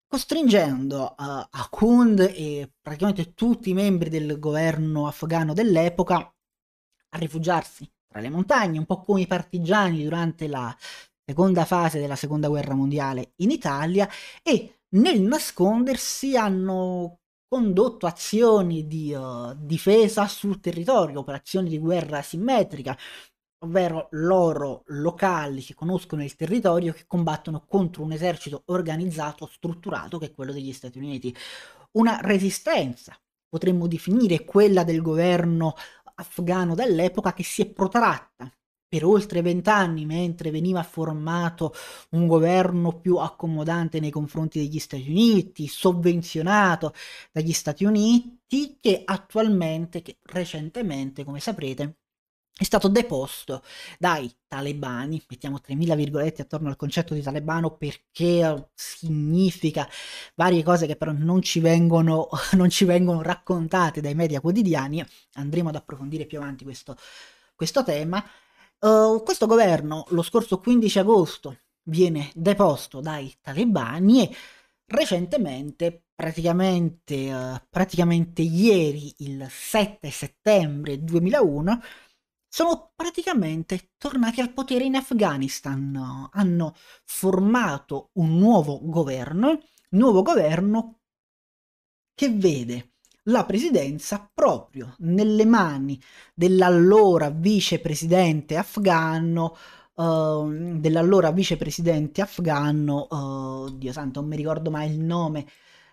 costringendo 0.05 1.15
uh, 1.17 1.47
Akund 1.49 2.19
e 2.19 2.69
praticamente 2.81 3.33
tutti 3.33 3.69
i 3.69 3.73
membri 3.73 4.09
del 4.09 4.39
governo 4.39 5.07
afghano 5.07 5.53
dell'epoca 5.53 6.17
a 6.17 7.17
rifugiarsi 7.17 7.89
tra 8.07 8.19
le 8.19 8.29
montagne, 8.29 8.77
un 8.77 8.85
po' 8.85 8.99
come 9.01 9.21
i 9.21 9.27
partigiani 9.27 10.03
durante 10.03 10.47
la 10.47 10.75
seconda 11.23 11.63
fase 11.63 11.99
della 11.99 12.17
seconda 12.17 12.49
guerra 12.49 12.73
mondiale 12.73 13.33
in 13.37 13.51
Italia 13.51 14.09
e 14.43 14.80
nel 14.95 15.21
nascondersi 15.21 16.35
hanno 16.35 17.19
condotto 17.47 18.07
azioni 18.07 18.87
di 18.87 19.13
uh, 19.13 19.53
difesa 19.57 20.27
sul 20.27 20.59
territorio, 20.59 21.19
operazioni 21.19 21.69
di 21.69 21.79
guerra 21.79 22.21
simmetrica, 22.21 22.97
ovvero 23.63 24.07
loro 24.11 24.83
locali 24.87 25.61
che 25.61 25.73
conoscono 25.73 26.23
il 26.23 26.35
territorio 26.35 26.93
che 26.93 27.05
combattono 27.07 27.65
contro 27.67 28.03
un 28.03 28.13
esercito 28.13 28.63
organizzato, 28.67 29.47
strutturato 29.47 30.17
che 30.17 30.27
è 30.27 30.33
quello 30.33 30.53
degli 30.53 30.73
Stati 30.73 30.97
Uniti. 30.97 31.35
Una 31.93 32.19
resistenza, 32.21 33.19
potremmo 33.49 33.87
definire 33.87 34.45
quella 34.45 34.83
del 34.83 35.01
governo 35.01 35.73
afghano 36.15 36.73
dell'epoca 36.75 37.33
che 37.33 37.43
si 37.43 37.61
è 37.63 37.67
protratta 37.67 38.51
per 38.91 39.05
oltre 39.05 39.41
vent'anni 39.41 40.05
mentre 40.05 40.51
veniva 40.51 40.83
formato 40.83 41.73
un 42.09 42.27
governo 42.27 42.99
più 42.99 43.15
accomodante 43.15 44.01
nei 44.01 44.09
confronti 44.09 44.59
degli 44.59 44.79
Stati 44.79 45.09
Uniti, 45.09 45.65
sovvenzionato 45.67 46.93
dagli 47.31 47.53
Stati 47.53 47.85
Uniti, 47.85 48.79
che 48.81 49.03
attualmente, 49.05 50.01
che 50.01 50.17
recentemente, 50.23 51.23
come 51.23 51.39
saprete, 51.39 51.99
è 52.53 52.65
stato 52.65 52.89
deposto 52.89 53.63
dai 53.97 54.29
talebani, 54.45 55.23
mettiamo 55.29 55.61
3.000 55.65 55.95
virgolette 55.95 56.41
attorno 56.41 56.67
al 56.67 56.75
concetto 56.75 57.13
di 57.13 57.21
talebano 57.21 57.77
perché 57.77 58.71
significa 58.73 59.87
varie 60.35 60.63
cose 60.63 60.85
che 60.85 60.97
però 60.97 61.13
non 61.13 61.41
ci 61.41 61.61
vengono, 61.61 62.27
non 62.57 62.69
ci 62.69 62.83
vengono 62.83 63.21
raccontate 63.21 64.01
dai 64.01 64.15
media 64.15 64.41
quotidiani, 64.41 65.01
andremo 65.35 65.69
ad 65.69 65.75
approfondire 65.75 66.25
più 66.25 66.39
avanti 66.39 66.65
questo, 66.65 66.97
questo 67.55 67.85
tema. 67.85 68.21
Uh, 68.83 69.21
questo 69.23 69.45
governo 69.45 70.05
lo 70.09 70.23
scorso 70.23 70.57
15 70.59 70.99
agosto 70.99 71.59
viene 71.83 72.31
deposto 72.33 72.99
dai 72.99 73.31
talebani 73.39 74.23
e 74.27 74.35
recentemente, 74.87 76.05
praticamente, 76.15 77.31
uh, 77.31 77.61
praticamente 77.69 78.41
ieri, 78.41 79.13
il 79.19 79.47
7 79.47 80.09
settembre 80.09 81.03
2001, 81.03 81.79
sono 82.47 82.91
praticamente 82.95 83.91
tornati 83.97 84.41
al 84.41 84.51
potere 84.51 84.83
in 84.83 84.95
Afghanistan, 84.95 86.29
hanno 86.31 86.73
formato 87.05 88.09
un 88.13 88.37
nuovo 88.39 88.79
governo, 88.81 89.59
nuovo 89.89 90.23
governo 90.23 91.01
che 92.15 92.29
vede 92.29 92.90
la 93.25 93.45
presidenza 93.45 94.29
proprio 94.33 94.95
nelle 94.99 95.45
mani 95.45 95.99
dell'allora 96.33 97.29
vicepresidente 97.29 98.57
afghano, 98.57 99.55
uh, 99.95 100.79
dell'allora 100.79 101.31
vicepresidente 101.31 102.21
afghano, 102.21 103.07
uh, 103.09 103.77
Dio 103.77 103.91
santo, 103.91 104.19
non 104.21 104.29
mi 104.29 104.35
ricordo 104.35 104.71
mai 104.71 104.91
il 104.91 104.99
nome 104.99 105.45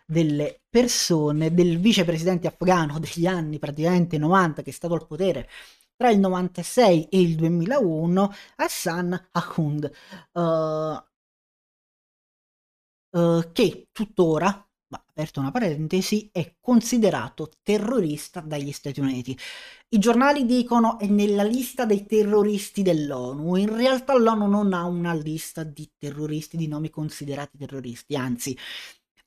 delle 0.07 0.63
persone, 0.71 1.53
del 1.53 1.79
vicepresidente 1.79 2.47
afghano 2.47 2.99
degli 3.01 3.27
anni 3.27 3.59
praticamente 3.59 4.17
90 4.19 4.63
che 4.63 4.71
è 4.71 4.73
stato 4.73 4.95
al 4.95 5.07
potere 5.07 5.49
tra 5.97 6.11
il 6.11 6.21
96 6.21 7.09
e 7.09 7.21
il 7.21 7.35
2001 7.37 8.33
Hassan 8.57 9.29
Ahund, 9.33 9.91
uh, 10.33 10.41
uh, 13.19 13.53
che 13.53 13.89
tuttora, 13.93 14.68
aperto 14.91 15.41
una 15.41 15.51
parentesi, 15.51 16.31
è 16.33 16.55
considerato 16.61 17.51
terrorista 17.63 18.41
dagli 18.41 18.73
Stati 18.73 19.01
Uniti. 19.01 19.37
I 19.91 19.99
giornali 19.99 20.47
dicono 20.47 20.99
è 20.99 21.07
nella 21.07 21.43
lista 21.43 21.85
dei 21.85 22.07
terroristi 22.07 22.83
dell'ONU, 22.83 23.57
in 23.57 23.75
realtà 23.75 24.17
l'ONU 24.17 24.47
non 24.47 24.73
ha 24.73 24.85
una 24.85 25.15
lista 25.15 25.65
di 25.65 25.91
terroristi, 25.99 26.57
di 26.57 26.69
nomi 26.69 26.91
considerati 26.91 27.59
terroristi, 27.59 28.17
anzi 28.17 28.57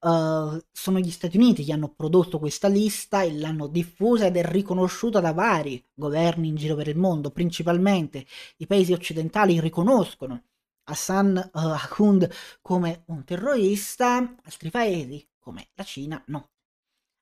Uh, 0.03 0.57
sono 0.71 0.97
gli 0.97 1.11
Stati 1.11 1.37
Uniti 1.37 1.63
che 1.63 1.73
hanno 1.73 1.93
prodotto 1.95 2.39
questa 2.39 2.67
lista 2.67 3.21
e 3.21 3.37
l'hanno 3.37 3.67
diffusa 3.67 4.25
ed 4.25 4.35
è 4.35 4.43
riconosciuta 4.43 5.19
da 5.19 5.31
vari 5.31 5.85
governi 5.93 6.47
in 6.47 6.55
giro 6.55 6.73
per 6.73 6.87
il 6.87 6.97
mondo, 6.97 7.29
principalmente 7.29 8.25
i 8.57 8.65
paesi 8.65 8.93
occidentali 8.93 9.59
riconoscono 9.59 10.45
Hassan 10.85 11.51
uh, 11.53 11.59
Ahund 11.59 12.27
come 12.63 13.03
un 13.09 13.23
terrorista, 13.23 14.37
altri 14.43 14.71
paesi 14.71 15.23
come 15.41 15.69
la 15.73 15.83
Cina 15.83 16.23
no. 16.27 16.51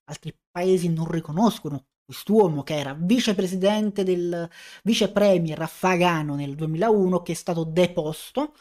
Altri 0.04 0.36
paesi 0.50 0.88
non 0.88 1.10
riconoscono 1.10 1.86
quest'uomo 2.04 2.62
che 2.62 2.76
era 2.76 2.94
vicepresidente 2.94 4.02
del 4.02 4.48
vice 4.82 5.10
premier 5.10 5.60
afghano 5.62 6.34
nel 6.34 6.54
2001 6.54 7.22
che 7.22 7.32
è 7.32 7.34
stato 7.36 7.64
deposto 7.64 8.54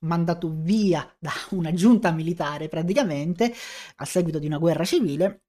mandato 0.00 0.52
via 0.52 1.12
da 1.18 1.32
una 1.50 1.72
giunta 1.72 2.10
militare 2.12 2.68
praticamente 2.68 3.52
a 3.96 4.04
seguito 4.04 4.38
di 4.38 4.46
una 4.46 4.58
guerra 4.58 4.84
civile 4.84 5.42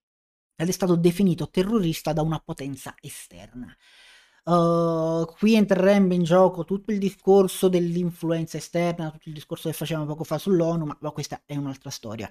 ed 0.56 0.68
è 0.68 0.72
stato 0.72 0.96
definito 0.96 1.50
terrorista 1.50 2.14
da 2.14 2.22
una 2.22 2.40
potenza 2.40 2.96
esterna. 3.00 3.76
Uh, 4.46 5.26
qui 5.38 5.56
entrerebbe 5.56 6.16
in 6.16 6.24
gioco 6.24 6.66
tutto 6.66 6.92
il 6.92 7.00
discorso 7.00 7.70
dell'influenza 7.70 8.58
esterna, 8.58 9.10
tutto 9.10 9.30
il 9.30 9.34
discorso 9.34 9.70
che 9.70 9.76
facevamo 9.76 10.06
poco 10.06 10.26
fa 10.26 10.38
sull'ONU, 10.38 10.86
ma, 10.86 10.98
ma 11.00 11.12
questa 11.12 11.42
è 11.46 11.56
un'altra 11.56 11.90
storia. 11.90 12.30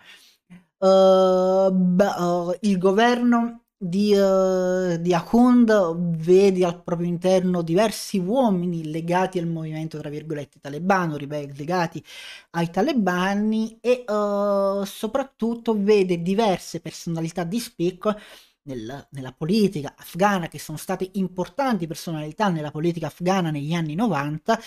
Uh, 0.82 1.70
beh, 1.70 2.04
uh, 2.18 2.56
il 2.62 2.76
governo 2.76 3.66
di, 3.76 4.12
uh, 4.16 4.96
di 5.00 5.14
Ahund 5.14 5.70
vedi 6.16 6.64
al 6.64 6.82
proprio 6.82 7.06
interno 7.06 7.62
diversi 7.62 8.18
uomini 8.18 8.90
legati 8.90 9.38
al 9.38 9.46
movimento, 9.46 9.98
tra 9.98 10.08
virgolette, 10.08 10.58
talebano, 10.60 11.16
legati 11.16 12.02
ai 12.50 12.68
talebani 12.70 13.78
e 13.80 14.04
uh, 14.08 14.82
soprattutto 14.84 15.80
vede 15.80 16.20
diverse 16.20 16.80
personalità 16.80 17.44
di 17.44 17.60
spicco 17.60 18.16
nel, 18.64 19.06
nella 19.10 19.32
politica 19.32 19.94
afghana 19.96 20.48
che 20.48 20.58
sono 20.58 20.78
state 20.78 21.10
importanti 21.14 21.86
personalità 21.86 22.48
nella 22.48 22.70
politica 22.70 23.06
afghana 23.06 23.50
negli 23.50 23.72
anni 23.72 23.94
90, 23.94 24.58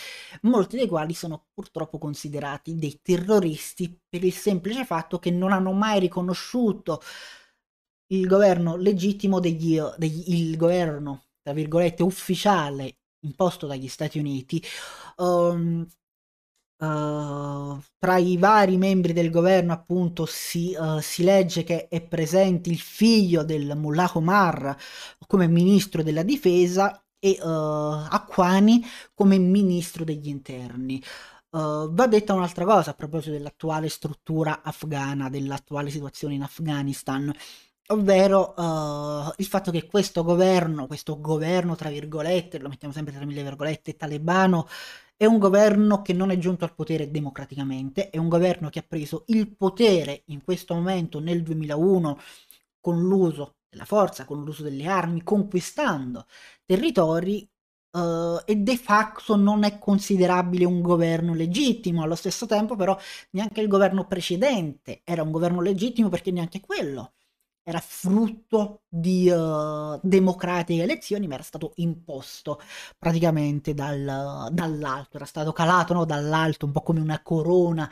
molti 0.41 0.77
dei 0.77 0.87
quali 0.87 1.13
sono 1.13 1.47
purtroppo 1.53 1.97
considerati 1.97 2.75
dei 2.75 2.99
terroristi 3.01 3.97
per 4.07 4.23
il 4.23 4.33
semplice 4.33 4.85
fatto 4.85 5.19
che 5.19 5.31
non 5.31 5.51
hanno 5.51 5.71
mai 5.71 5.99
riconosciuto 5.99 7.01
il 8.07 8.27
governo 8.27 8.75
legittimo 8.75 9.39
degli, 9.39 9.79
degli 9.97 10.33
il 10.33 10.57
governo, 10.57 11.25
tra 11.41 11.53
virgolette, 11.53 12.03
ufficiale 12.03 12.97
imposto 13.21 13.65
dagli 13.67 13.87
Stati 13.87 14.19
Uniti. 14.19 14.61
Um, 15.17 15.87
Uh, 16.77 17.79
tra 17.97 18.17
i 18.17 18.35
vari 18.35 18.75
membri 18.75 19.13
del 19.13 19.29
governo 19.29 19.71
appunto 19.71 20.25
si, 20.25 20.75
uh, 20.77 20.99
si, 20.99 21.23
legge 21.23 21.63
che 21.63 21.87
è 21.87 22.01
presente 22.01 22.69
il 22.69 22.79
figlio 22.79 23.45
del 23.45 23.77
Mullah 23.77 24.11
Omar 24.15 24.75
come 25.25 25.47
ministro 25.47 26.03
della 26.03 26.23
difesa 26.23 27.01
e 27.17 27.37
uh, 27.41 27.47
Acquani 28.09 28.83
come 29.13 29.37
ministro 29.37 30.03
degli 30.03 30.27
interni. 30.27 31.01
va 31.51 32.07
detta 32.07 32.33
un'altra 32.33 32.65
cosa 32.65 32.91
a 32.91 32.93
proposito 32.93 33.31
dell'attuale 33.31 33.87
struttura 33.87 34.61
afghana, 34.61 35.29
dell'attuale 35.29 35.89
situazione 35.89 36.33
in 36.33 36.43
Afghanistan 36.43 37.33
ovvero 37.87 38.53
uh, 38.57 39.33
il 39.37 39.45
fatto 39.45 39.71
che 39.71 39.85
questo 39.85 40.23
governo, 40.23 40.87
questo 40.87 41.19
governo 41.19 41.75
tra 41.75 41.89
virgolette, 41.89 42.59
lo 42.59 42.69
mettiamo 42.69 42.93
sempre 42.93 43.13
tra 43.13 43.25
mille 43.25 43.43
virgolette, 43.43 43.95
talebano, 43.95 44.67
è 45.17 45.25
un 45.25 45.37
governo 45.37 46.01
che 46.01 46.13
non 46.13 46.29
è 46.31 46.37
giunto 46.37 46.65
al 46.65 46.73
potere 46.73 47.09
democraticamente, 47.09 48.09
è 48.09 48.17
un 48.17 48.27
governo 48.29 48.69
che 48.69 48.79
ha 48.79 48.85
preso 48.87 49.23
il 49.27 49.55
potere 49.55 50.23
in 50.27 50.43
questo 50.43 50.73
momento 50.73 51.19
nel 51.19 51.41
2001 51.43 52.19
con 52.79 53.01
l'uso 53.01 53.55
della 53.69 53.85
forza, 53.85 54.25
con 54.25 54.43
l'uso 54.43 54.63
delle 54.63 54.85
armi, 54.87 55.23
conquistando 55.23 56.27
territori 56.65 57.47
uh, 57.91 58.41
e 58.45 58.55
de 58.57 58.77
facto 58.77 59.35
non 59.35 59.63
è 59.63 59.79
considerabile 59.79 60.65
un 60.65 60.81
governo 60.81 61.33
legittimo. 61.33 62.03
Allo 62.03 62.15
stesso 62.15 62.45
tempo 62.45 62.75
però 62.75 62.97
neanche 63.31 63.61
il 63.61 63.67
governo 63.67 64.05
precedente 64.07 65.01
era 65.03 65.23
un 65.23 65.31
governo 65.31 65.61
legittimo 65.61 66.09
perché 66.09 66.31
neanche 66.31 66.59
quello 66.59 67.13
era 67.67 67.79
frutto 67.79 68.83
di 68.87 69.27
uh, 69.29 69.99
democratiche 70.03 70.83
elezioni, 70.83 71.27
ma 71.27 71.33
era 71.33 71.43
stato 71.43 71.71
imposto 71.77 72.59
praticamente 72.97 73.73
dal, 73.73 74.49
dall'alto, 74.51 75.17
era 75.17 75.25
stato 75.25 75.51
calato 75.51 75.93
no, 75.93 76.05
dall'alto, 76.05 76.65
un 76.67 76.71
po' 76.71 76.81
come 76.83 76.99
una 76.99 77.21
corona 77.23 77.89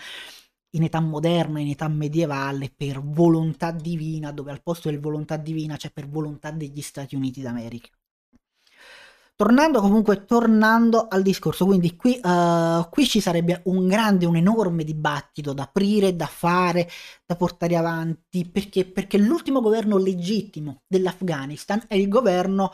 in 0.75 0.83
età 0.83 0.99
moderna, 0.99 1.59
in 1.59 1.69
età 1.69 1.87
medievale, 1.87 2.71
per 2.75 3.01
volontà 3.01 3.71
divina, 3.71 4.31
dove 4.31 4.51
al 4.51 4.61
posto 4.61 4.89
del 4.89 4.99
volontà 4.99 5.37
divina 5.37 5.75
c'è 5.75 5.91
per 5.91 6.07
volontà 6.07 6.51
degli 6.51 6.81
Stati 6.81 7.15
Uniti 7.15 7.41
d'America. 7.41 7.89
Tornando 9.35 9.81
comunque, 9.81 10.25
tornando 10.25 11.07
al 11.09 11.23
discorso, 11.23 11.65
quindi 11.65 11.95
qui, 11.95 12.19
uh, 12.21 12.87
qui, 12.91 13.07
ci 13.07 13.19
sarebbe 13.19 13.61
un 13.65 13.87
grande, 13.87 14.27
un 14.27 14.35
enorme 14.35 14.83
dibattito 14.83 15.53
da 15.53 15.63
aprire, 15.63 16.15
da 16.15 16.27
fare, 16.27 16.87
da 17.25 17.35
portare 17.35 17.75
avanti, 17.75 18.47
perché, 18.47 18.85
perché 18.85 19.17
l'ultimo 19.17 19.59
governo 19.59 19.97
legittimo 19.97 20.83
dell'Afghanistan 20.87 21.83
è 21.87 21.95
il 21.95 22.09
governo 22.09 22.71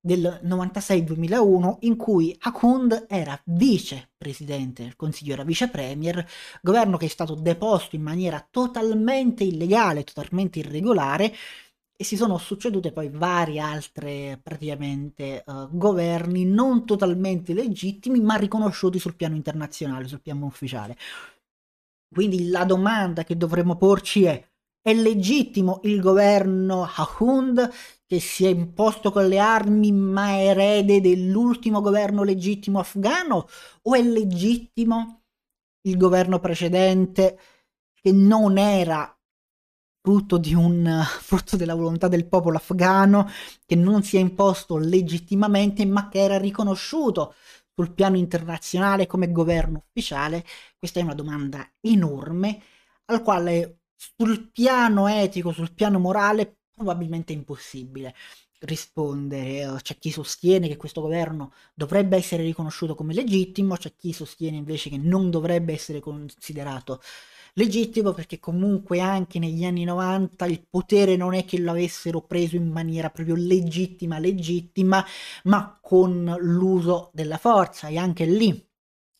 del 0.00 0.40
96-2001 0.42 1.76
in 1.80 1.96
cui 1.96 2.34
Hakund 2.40 3.04
era 3.06 3.38
vicepresidente 3.44 4.82
del 4.82 4.96
Consiglio, 4.96 5.34
era 5.34 5.44
vice 5.44 5.68
premier, 5.68 6.26
governo 6.62 6.96
che 6.96 7.04
è 7.06 7.08
stato 7.10 7.34
deposto 7.34 7.96
in 7.96 8.02
maniera 8.02 8.46
totalmente 8.50 9.44
illegale, 9.44 10.04
totalmente 10.04 10.60
irregolare 10.60 11.34
e 12.00 12.04
si 12.04 12.16
sono 12.16 12.38
succedute 12.38 12.92
poi 12.92 13.10
varie 13.10 13.60
altre 13.60 14.40
praticamente 14.42 15.44
uh, 15.46 15.68
governi 15.70 16.46
non 16.46 16.86
totalmente 16.86 17.52
legittimi 17.52 18.20
ma 18.20 18.36
riconosciuti 18.36 18.98
sul 18.98 19.16
piano 19.16 19.36
internazionale, 19.36 20.08
sul 20.08 20.22
piano 20.22 20.46
ufficiale. 20.46 20.96
Quindi 22.08 22.48
la 22.48 22.64
domanda 22.64 23.22
che 23.22 23.36
dovremmo 23.36 23.76
porci 23.76 24.24
è 24.24 24.48
è 24.80 24.94
legittimo 24.94 25.80
il 25.82 26.00
governo 26.00 26.88
Ahund 26.96 27.70
che 28.06 28.18
si 28.18 28.46
è 28.46 28.48
imposto 28.48 29.12
con 29.12 29.28
le 29.28 29.38
armi 29.38 29.92
ma 29.92 30.28
è 30.28 30.46
erede 30.48 31.02
dell'ultimo 31.02 31.82
governo 31.82 32.22
legittimo 32.22 32.78
afghano 32.78 33.46
o 33.82 33.94
è 33.94 34.02
legittimo 34.02 35.24
il 35.82 35.98
governo 35.98 36.38
precedente 36.40 37.38
che 37.92 38.10
non 38.10 38.56
era 38.56 39.14
frutto, 40.00 40.38
di 40.38 40.54
un, 40.54 41.02
frutto 41.20 41.56
della 41.56 41.74
volontà 41.74 42.08
del 42.08 42.26
popolo 42.26 42.56
afghano 42.56 43.28
che 43.66 43.76
non 43.76 44.02
si 44.02 44.16
è 44.16 44.20
imposto 44.20 44.76
legittimamente 44.76 45.84
ma 45.86 46.08
che 46.08 46.20
era 46.20 46.38
riconosciuto 46.38 47.34
sul 47.74 47.92
piano 47.92 48.16
internazionale 48.16 49.06
come 49.06 49.32
governo 49.32 49.84
ufficiale? 49.86 50.44
Questa 50.78 51.00
è 51.00 51.02
una 51.02 51.14
domanda 51.14 51.68
enorme 51.80 52.62
al 53.06 53.22
quale 53.22 53.80
sul 53.96 54.50
piano 54.50 55.08
etico, 55.08 55.52
sul 55.52 55.72
piano 55.74 55.98
morale, 55.98 56.58
probabilmente 56.74 57.32
impossibile 57.32 58.14
rispondere. 58.60 59.80
C'è 59.82 59.98
chi 59.98 60.10
sostiene 60.10 60.68
che 60.68 60.76
questo 60.76 61.00
governo 61.00 61.52
dovrebbe 61.74 62.16
essere 62.16 62.42
riconosciuto 62.42 62.94
come 62.94 63.14
legittimo, 63.14 63.76
c'è 63.76 63.94
chi 63.96 64.12
sostiene 64.12 64.56
invece 64.56 64.90
che 64.90 64.98
non 64.98 65.30
dovrebbe 65.30 65.72
essere 65.72 66.00
considerato 66.00 67.00
legittimo 67.54 68.12
perché 68.12 68.38
comunque 68.38 69.00
anche 69.00 69.38
negli 69.38 69.64
anni 69.64 69.84
90 69.84 70.46
il 70.46 70.66
potere 70.68 71.16
non 71.16 71.34
è 71.34 71.44
che 71.44 71.58
lo 71.58 71.70
avessero 71.70 72.22
preso 72.22 72.56
in 72.56 72.70
maniera 72.70 73.10
proprio 73.10 73.34
legittima, 73.36 74.18
legittima, 74.18 75.04
ma 75.44 75.78
con 75.80 76.36
l'uso 76.40 77.10
della 77.12 77.38
forza. 77.38 77.88
E 77.88 77.96
anche 77.98 78.24
lì 78.24 78.66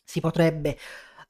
si 0.04 0.20
potrebbe 0.20 0.78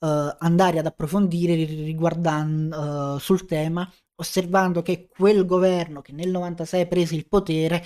uh, 0.00 0.06
andare 0.38 0.78
ad 0.78 0.86
approfondire 0.86 1.54
riguardando 1.54 3.14
uh, 3.14 3.18
sul 3.18 3.44
tema 3.46 3.90
osservando 4.20 4.82
che 4.82 5.08
quel 5.08 5.46
governo 5.46 6.02
che 6.02 6.12
nel 6.12 6.30
96 6.30 6.86
prese 6.86 7.14
il 7.16 7.26
potere 7.26 7.82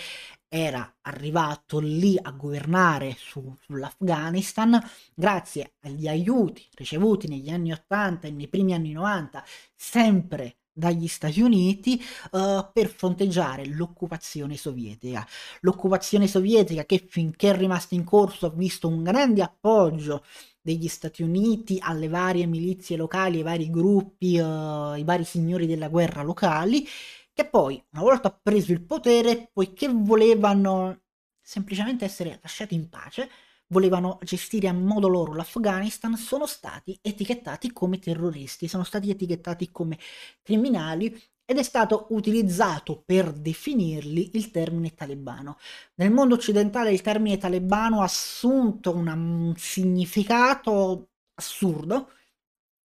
era 0.57 0.99
arrivato 1.03 1.81
lì 1.81 2.17
a 2.23 2.31
governare 2.31 3.17
su, 3.19 3.57
sull'Afghanistan 3.67 4.81
grazie 5.13 5.73
agli 5.81 6.07
aiuti 6.07 6.65
ricevuti 6.75 7.27
negli 7.27 7.51
anni 7.51 7.73
80 7.73 8.29
e 8.29 8.31
nei 8.31 8.47
primi 8.47 8.73
anni 8.73 8.93
90 8.93 9.43
sempre 9.75 10.59
dagli 10.73 11.09
Stati 11.09 11.41
Uniti 11.41 12.01
uh, 12.31 12.69
per 12.73 12.89
fronteggiare 12.89 13.67
l'occupazione 13.67 14.57
sovietica. 14.57 15.27
L'occupazione 15.61 16.29
sovietica 16.29 16.85
che 16.85 17.05
finché 17.05 17.51
è 17.51 17.57
rimasta 17.57 17.97
in 17.97 18.05
corso 18.05 18.47
ha 18.47 18.51
visto 18.51 18.87
un 18.87 19.03
grande 19.03 19.43
appoggio 19.43 20.25
degli 20.61 20.89
Stati 20.89 21.23
Uniti 21.23 21.79
alle 21.81 22.09
varie 22.09 22.47
milizie 22.47 22.97
locali, 22.97 23.39
ai 23.39 23.43
vari 23.43 23.71
gruppi, 23.71 24.39
uh, 24.39 24.45
ai 24.45 25.05
vari 25.05 25.25
signori 25.25 25.67
della 25.67 25.89
guerra 25.89 26.23
locali, 26.23 26.87
che 27.35 27.45
poi, 27.47 27.83
una 27.91 28.03
volta 28.03 28.31
preso 28.31 28.73
il 28.73 28.83
potere, 28.83 29.51
poiché 29.53 29.89
volevano 29.89 31.01
semplicemente 31.43 32.05
essere 32.05 32.39
lasciati 32.41 32.75
in 32.75 32.89
pace, 32.89 33.29
volevano 33.67 34.19
gestire 34.23 34.69
a 34.69 34.73
modo 34.73 35.09
loro 35.09 35.35
l'Afghanistan, 35.35 36.17
sono 36.17 36.47
stati 36.47 36.99
etichettati 37.03 37.73
come 37.73 37.99
terroristi, 37.99 38.69
sono 38.69 38.85
stati 38.85 39.11
etichettati 39.11 39.71
come 39.71 39.99
criminali 40.43 41.21
ed 41.45 41.59
è 41.59 41.63
stato 41.63 42.07
utilizzato 42.11 43.03
per 43.05 43.33
definirli 43.33 44.31
il 44.35 44.51
termine 44.51 44.95
talebano. 44.95 45.59
Nel 45.97 46.11
mondo 46.11 46.37
occidentale 46.37 46.93
il 46.93 47.03
termine 47.03 47.37
talebano 47.37 48.01
ha 48.01 48.05
assunto 48.05 48.95
una, 48.95 49.13
un 49.15 49.55
significato 49.57 51.11
assurdo, 51.35 52.11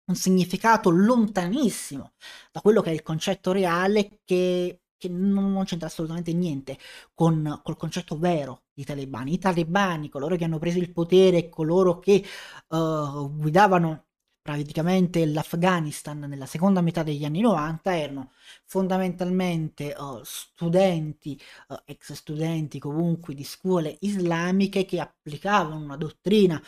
un 0.10 0.16
significato 0.16 0.90
lontanissimo 0.90 2.14
da 2.52 2.62
quello 2.62 2.82
che 2.82 2.90
è 2.90 2.94
il 2.94 3.04
concetto 3.04 3.52
reale 3.52 4.20
che, 4.26 4.82
che 4.98 5.08
non, 5.10 5.54
non, 5.54 5.64
c'entra 5.66 5.88
assolutamente 5.88 6.34
niente 6.34 6.78
con 7.14 7.62
col 7.64 7.78
concetto 7.78 8.18
vero 8.18 8.64
di 8.74 8.84
talebani. 8.84 9.34
I 9.34 9.38
talebani, 9.40 10.10
coloro 10.10 10.36
che 10.36 10.44
hanno 10.44 10.60
preso 10.60 10.80
il 10.80 10.92
potere, 10.92 11.50
coloro 11.50 12.00
che 12.00 12.24
uh, 12.70 13.36
guidavano 13.36 14.06
praticamente 14.42 15.26
l'Afghanistan 15.28 16.20
nella 16.20 16.48
seconda 16.48 16.82
metà 16.82 17.04
degli 17.04 17.24
anni 17.24 17.42
90 17.42 17.96
erano 17.96 18.32
fondamentalmente 18.66 19.94
uh, 19.96 20.22
studenti, 20.24 21.40
uh, 21.68 21.76
ex 21.86 22.14
studenti 22.14 22.80
comunque 22.80 23.36
di 23.36 23.44
scuole 23.44 23.98
islamiche 24.00 24.86
che 24.86 25.00
applicavano 25.00 25.76
una 25.76 25.98
dottrina 25.98 26.60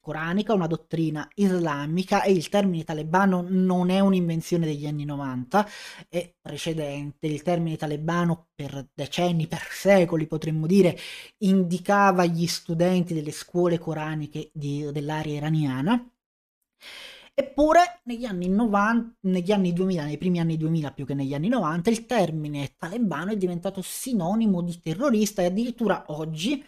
coranica, 0.00 0.54
una 0.54 0.66
dottrina 0.66 1.28
islamica 1.34 2.22
e 2.22 2.32
il 2.32 2.48
termine 2.48 2.84
talebano 2.84 3.44
non 3.48 3.90
è 3.90 4.00
un'invenzione 4.00 4.66
degli 4.66 4.86
anni 4.86 5.04
90, 5.04 5.68
è 6.08 6.34
precedente. 6.40 7.26
Il 7.26 7.42
termine 7.42 7.76
talebano 7.76 8.48
per 8.54 8.88
decenni, 8.94 9.46
per 9.46 9.66
secoli 9.70 10.26
potremmo 10.26 10.66
dire, 10.66 10.96
indicava 11.38 12.24
gli 12.24 12.46
studenti 12.46 13.14
delle 13.14 13.32
scuole 13.32 13.78
coraniche 13.78 14.50
di, 14.52 14.88
dell'area 14.92 15.36
iraniana 15.36 16.10
Eppure 17.40 18.00
negli 18.04 18.26
anni 18.26 18.48
90, 18.48 19.16
negli 19.20 19.50
anni 19.50 19.72
2000, 19.72 20.04
nei 20.04 20.18
primi 20.18 20.40
anni 20.40 20.58
2000 20.58 20.92
più 20.92 21.06
che 21.06 21.14
negli 21.14 21.32
anni 21.32 21.48
90, 21.48 21.88
il 21.88 22.04
termine 22.04 22.74
talebano 22.76 23.32
è 23.32 23.36
diventato 23.36 23.80
sinonimo 23.82 24.60
di 24.60 24.78
terrorista 24.78 25.40
e 25.40 25.46
addirittura 25.46 26.04
oggi 26.08 26.62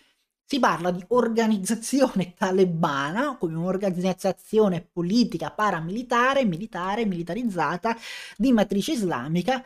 si 0.52 0.58
parla 0.58 0.90
di 0.90 1.02
organizzazione 1.08 2.34
talebana 2.36 3.38
come 3.38 3.54
un'organizzazione 3.54 4.82
politica 4.82 5.50
paramilitare, 5.50 6.44
militare, 6.44 7.06
militarizzata 7.06 7.96
di 8.36 8.52
matrice 8.52 8.92
islamica, 8.92 9.64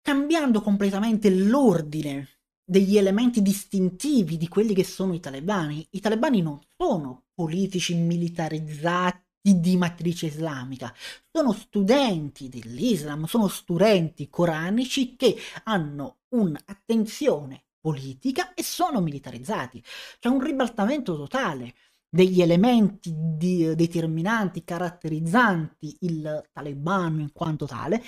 cambiando 0.00 0.62
completamente 0.62 1.28
l'ordine 1.28 2.28
degli 2.64 2.96
elementi 2.96 3.42
distintivi 3.42 4.38
di 4.38 4.48
quelli 4.48 4.72
che 4.72 4.84
sono 4.84 5.12
i 5.12 5.20
talebani. 5.20 5.86
I 5.90 6.00
talebani 6.00 6.40
non 6.40 6.58
sono 6.74 7.24
politici 7.34 7.94
militarizzati 7.94 9.60
di 9.60 9.76
matrice 9.76 10.26
islamica, 10.26 10.94
sono 11.30 11.52
studenti 11.52 12.48
dell'Islam, 12.48 13.24
sono 13.24 13.48
studenti 13.48 14.30
coranici 14.30 15.14
che 15.14 15.36
hanno 15.64 16.20
un'attenzione 16.30 17.64
politica 17.80 18.54
e 18.54 18.62
sono 18.62 19.00
militarizzati. 19.00 19.82
C'è 20.18 20.28
un 20.28 20.40
ribaltamento 20.40 21.16
totale 21.16 21.74
degli 22.08 22.40
elementi 22.40 23.12
di, 23.14 23.74
determinanti, 23.74 24.64
caratterizzanti 24.64 25.98
il 26.00 26.48
talebano 26.52 27.20
in 27.20 27.32
quanto 27.32 27.66
tale, 27.66 28.02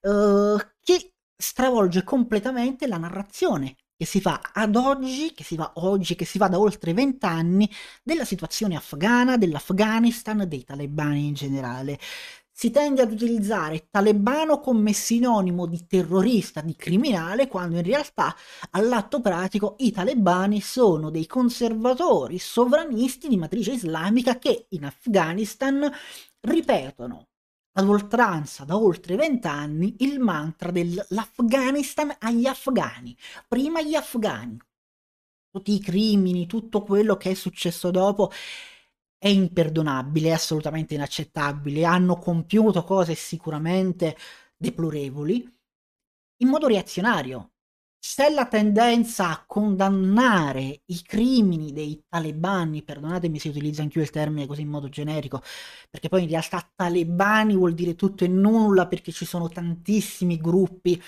eh, 0.00 0.56
che 0.80 1.14
stravolge 1.36 2.04
completamente 2.04 2.86
la 2.86 2.98
narrazione 2.98 3.76
che 4.02 4.08
si 4.08 4.20
fa 4.20 4.40
ad 4.52 4.74
oggi, 4.74 5.32
che 5.32 5.44
si 5.44 5.54
fa 5.54 5.72
oggi, 5.76 6.16
che 6.16 6.24
si 6.24 6.38
fa 6.38 6.48
da 6.48 6.58
oltre 6.58 6.92
vent'anni, 6.92 7.70
della 8.02 8.24
situazione 8.24 8.74
afghana, 8.74 9.36
dell'Afghanistan, 9.36 10.48
dei 10.48 10.64
talebani 10.64 11.26
in 11.28 11.34
generale. 11.34 11.98
Si 12.54 12.70
tende 12.70 13.02
ad 13.02 13.10
utilizzare 13.10 13.88
talebano 13.90 14.60
come 14.60 14.92
sinonimo 14.92 15.66
di 15.66 15.86
terrorista, 15.86 16.60
di 16.60 16.76
criminale, 16.76 17.48
quando 17.48 17.76
in 17.76 17.82
realtà 17.82 18.36
all'atto 18.70 19.20
pratico 19.20 19.76
i 19.78 19.90
talebani 19.90 20.60
sono 20.60 21.10
dei 21.10 21.26
conservatori 21.26 22.38
sovranisti 22.38 23.28
di 23.28 23.38
matrice 23.38 23.72
islamica 23.72 24.38
che 24.38 24.66
in 24.70 24.84
Afghanistan 24.84 25.90
ripetono 26.40 27.28
ad 27.74 27.88
oltranza 27.88 28.64
da 28.64 28.76
oltre 28.76 29.16
vent'anni 29.16 29.96
il 30.00 30.20
mantra 30.20 30.70
dell'Afghanistan 30.70 32.14
agli 32.18 32.44
afghani, 32.46 33.16
prima 33.48 33.80
gli 33.82 33.94
afghani. 33.94 34.58
Tutti 35.50 35.74
i 35.74 35.80
crimini, 35.80 36.46
tutto 36.46 36.82
quello 36.82 37.16
che 37.16 37.30
è 37.30 37.34
successo 37.34 37.90
dopo 37.90 38.30
è 39.22 39.28
imperdonabile, 39.28 40.30
è 40.30 40.32
assolutamente 40.32 40.94
inaccettabile, 40.94 41.84
hanno 41.84 42.16
compiuto 42.18 42.82
cose 42.82 43.14
sicuramente 43.14 44.16
deplorevoli 44.56 45.48
in 46.38 46.48
modo 46.48 46.66
reazionario, 46.66 47.52
c'è 48.00 48.28
la 48.30 48.46
tendenza 48.46 49.28
a 49.30 49.44
condannare 49.46 50.82
i 50.86 51.02
crimini 51.02 51.72
dei 51.72 52.04
talebani, 52.08 52.82
perdonatemi 52.82 53.38
se 53.38 53.48
utilizzo 53.50 53.82
anch'io 53.82 54.02
il 54.02 54.10
termine 54.10 54.46
così 54.46 54.62
in 54.62 54.68
modo 54.68 54.88
generico, 54.88 55.40
perché 55.88 56.08
poi 56.08 56.24
in 56.24 56.28
realtà 56.28 56.68
talebani 56.74 57.54
vuol 57.54 57.74
dire 57.74 57.94
tutto 57.94 58.24
e 58.24 58.28
nulla 58.28 58.88
perché 58.88 59.12
ci 59.12 59.24
sono 59.24 59.48
tantissimi 59.48 60.36
gruppi 60.38 61.00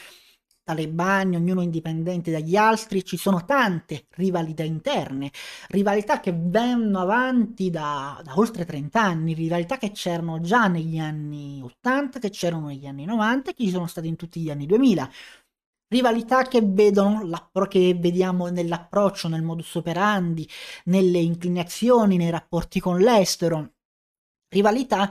talebani, 0.64 1.36
ognuno 1.36 1.62
indipendente 1.62 2.30
dagli 2.32 2.56
altri, 2.56 3.04
ci 3.04 3.16
sono 3.16 3.44
tante 3.44 4.06
rivalità 4.16 4.62
interne, 4.64 5.30
rivalità 5.68 6.20
che 6.20 6.34
vanno 6.36 7.00
avanti 7.00 7.70
da, 7.70 8.20
da 8.24 8.32
oltre 8.38 8.64
30 8.64 9.00
anni, 9.00 9.34
rivalità 9.34 9.76
che 9.76 9.92
c'erano 9.92 10.40
già 10.40 10.66
negli 10.66 10.98
anni 10.98 11.60
80, 11.62 12.18
che 12.18 12.30
c'erano 12.30 12.68
negli 12.68 12.86
anni 12.86 13.04
90 13.04 13.50
e 13.50 13.54
che 13.54 13.64
ci 13.64 13.70
sono 13.70 13.86
state 13.86 14.06
in 14.08 14.16
tutti 14.16 14.40
gli 14.40 14.50
anni 14.50 14.66
2000 14.66 15.10
rivalità 15.88 16.42
che 16.44 16.60
che 17.68 17.94
vediamo 17.94 18.48
nell'approccio, 18.48 19.28
nel 19.28 19.42
modus 19.42 19.74
operandi, 19.76 20.48
nelle 20.86 21.18
inclinazioni, 21.18 22.16
nei 22.16 22.30
rapporti 22.30 22.80
con 22.80 22.98
l'estero, 22.98 23.74
rivalità 24.48 25.10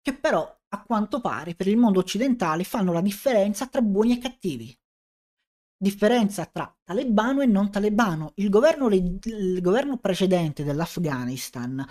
che 0.00 0.14
però 0.14 0.44
a 0.74 0.82
quanto 0.82 1.20
pare 1.20 1.54
per 1.54 1.66
il 1.68 1.76
mondo 1.76 2.00
occidentale 2.00 2.64
fanno 2.64 2.92
la 2.92 3.00
differenza 3.00 3.66
tra 3.66 3.80
buoni 3.82 4.12
e 4.12 4.18
cattivi. 4.18 4.76
Differenza 5.82 6.46
tra 6.46 6.72
talebano 6.84 7.40
e 7.40 7.46
non 7.46 7.68
talebano. 7.68 8.34
Il 8.36 8.50
governo, 8.50 8.86
il 8.86 9.60
governo 9.60 9.96
precedente 9.98 10.62
dell'Afghanistan 10.62 11.84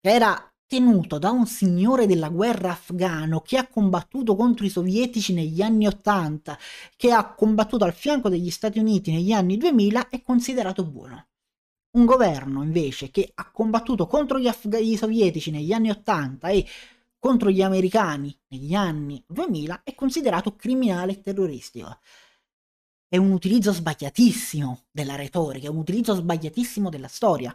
era 0.00 0.40
tenuto 0.68 1.18
da 1.18 1.32
un 1.32 1.44
signore 1.44 2.06
della 2.06 2.28
guerra 2.28 2.70
afghano 2.70 3.40
che 3.40 3.56
ha 3.56 3.66
combattuto 3.66 4.36
contro 4.36 4.64
i 4.64 4.68
sovietici 4.68 5.34
negli 5.34 5.60
anni 5.62 5.88
80, 5.88 6.56
che 6.94 7.10
ha 7.10 7.34
combattuto 7.34 7.84
al 7.84 7.92
fianco 7.92 8.28
degli 8.28 8.50
Stati 8.50 8.78
Uniti 8.78 9.10
negli 9.10 9.32
anni 9.32 9.56
2000, 9.56 10.10
è 10.10 10.22
considerato 10.22 10.84
buono. 10.84 11.26
Un 11.96 12.04
governo 12.04 12.62
invece 12.62 13.10
che 13.10 13.32
ha 13.34 13.50
combattuto 13.50 14.06
contro 14.06 14.38
gli, 14.38 14.46
Afga- 14.46 14.78
i 14.78 14.96
sovietici 14.96 15.50
negli 15.50 15.72
anni 15.72 15.90
80 15.90 16.50
e 16.50 16.64
contro 17.18 17.50
gli 17.50 17.62
americani 17.62 18.32
negli 18.46 18.74
anni 18.74 19.20
2000 19.26 19.80
è 19.82 19.92
considerato 19.96 20.54
criminale 20.54 21.14
e 21.14 21.20
terroristico. 21.20 21.98
È 23.10 23.16
un 23.16 23.32
utilizzo 23.32 23.72
sbagliatissimo 23.72 24.88
della 24.90 25.14
retorica, 25.16 25.66
è 25.66 25.70
un 25.70 25.78
utilizzo 25.78 26.14
sbagliatissimo 26.14 26.90
della 26.90 27.08
storia. 27.08 27.54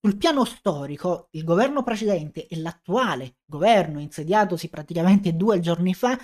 Sul 0.00 0.16
piano 0.16 0.46
storico, 0.46 1.28
il 1.32 1.44
governo 1.44 1.82
precedente 1.82 2.46
e 2.46 2.56
l'attuale 2.56 3.36
governo, 3.44 4.00
insediatosi 4.00 4.70
praticamente 4.70 5.36
due 5.36 5.60
giorni 5.60 5.92
fa, 5.92 6.18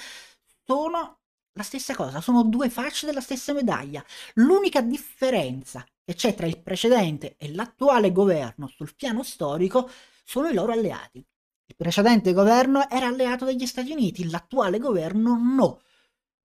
sono 0.65 1.19
la 1.53 1.63
stessa 1.63 1.95
cosa, 1.95 2.23
sono 2.23 2.45
due 2.45 2.71
facce 2.71 3.05
della 3.05 3.21
stessa 3.21 3.53
medaglia. 3.53 4.03
L'unica 4.37 4.81
differenza 4.81 5.85
che 6.03 6.15
c'è 6.15 6.35
tra 6.35 6.47
il 6.47 6.59
precedente 6.63 7.37
e 7.37 7.53
l'attuale 7.53 8.11
governo 8.11 8.69
sul 8.69 8.95
piano 8.97 9.23
storico 9.23 9.91
sono 10.25 10.49
i 10.49 10.55
loro 10.55 10.73
alleati. 10.73 11.19
Il 11.19 11.77
precedente 11.77 12.33
governo 12.33 12.89
era 12.89 13.07
alleato 13.07 13.45
degli 13.45 13.67
Stati 13.67 13.93
Uniti, 13.93 14.31
l'attuale 14.31 14.79
governo 14.79 15.37
no. 15.37 15.83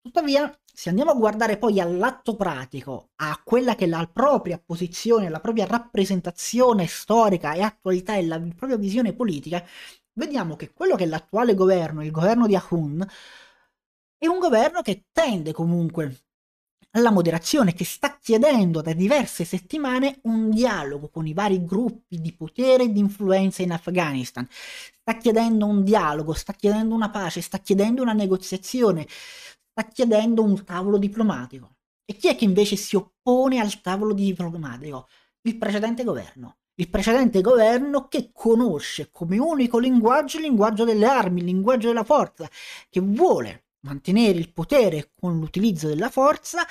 Tuttavia, 0.05 0.55
se 0.71 0.90
andiamo 0.90 1.12
a 1.12 1.14
guardare 1.14 1.57
poi 1.57 1.81
all'atto 1.81 2.37
pratico, 2.37 3.12
a 3.17 3.40
quella 3.43 3.75
che 3.75 3.87
è 3.87 3.88
la 3.88 4.07
propria 4.12 4.62
posizione, 4.62 5.31
la 5.31 5.40
propria 5.40 5.64
rappresentazione 5.64 6.87
storica 6.87 7.55
e 7.55 7.62
attualità 7.62 8.14
e 8.14 8.27
la 8.27 8.38
propria 8.55 8.77
visione 8.77 9.14
politica, 9.14 9.64
vediamo 10.12 10.57
che 10.57 10.75
quello 10.75 10.95
che 10.95 11.05
è 11.05 11.07
l'attuale 11.07 11.55
governo, 11.55 12.05
il 12.05 12.11
governo 12.11 12.47
di 12.47 12.55
Ahun, 12.55 13.03
è 14.19 14.27
un 14.27 14.38
governo 14.38 14.83
che 14.83 15.07
tende 15.11 15.53
comunque 15.53 16.25
alla 16.90 17.11
moderazione, 17.11 17.73
che 17.73 17.85
sta 17.87 18.19
chiedendo 18.19 18.83
da 18.83 18.93
diverse 18.93 19.45
settimane 19.45 20.21
un 20.25 20.51
dialogo 20.51 21.09
con 21.09 21.27
i 21.27 21.33
vari 21.33 21.64
gruppi 21.64 22.21
di 22.21 22.35
potere 22.35 22.85
e 22.85 22.93
di 22.93 23.01
influenza 23.01 23.62
in 23.62 23.73
Afghanistan. 23.73 24.47
Sta 24.51 25.17
chiedendo 25.17 25.64
un 25.67 25.83
dialogo, 25.83 26.35
sta 26.35 26.53
chiedendo 26.53 26.95
una 26.95 27.11
pace, 27.11 27.40
sta 27.40 27.59
chiedendo 27.59 28.03
una 28.03 28.12
negoziazione 28.12 29.07
sta 29.75 29.89
chiedendo 29.89 30.45
un 30.45 30.63
tavolo 30.65 30.99
diplomatico. 30.99 31.79
E 32.05 32.15
chi 32.15 32.29
è 32.29 32.37
che 32.37 32.45
invece 32.45 32.77
si 32.77 32.95
oppone 32.95 33.59
al 33.59 33.81
tavolo 33.81 34.15
diplomatico? 34.15 35.09
Il 35.43 35.59
precedente 35.59 36.05
governo. 36.05 36.59
Il 36.77 36.89
precedente 36.89 37.41
governo 37.41 38.07
che 38.07 38.31
conosce 38.33 39.11
come 39.11 39.39
unico 39.39 39.79
linguaggio 39.79 40.37
il 40.37 40.45
linguaggio 40.45 40.85
delle 40.85 41.07
armi, 41.07 41.41
il 41.41 41.47
linguaggio 41.47 41.89
della 41.89 42.05
forza, 42.05 42.49
che 42.89 43.01
vuole 43.01 43.67
mantenere 43.81 44.39
il 44.39 44.53
potere 44.53 45.11
con 45.19 45.39
l'utilizzo 45.39 45.89
della 45.89 46.09
forza 46.09 46.65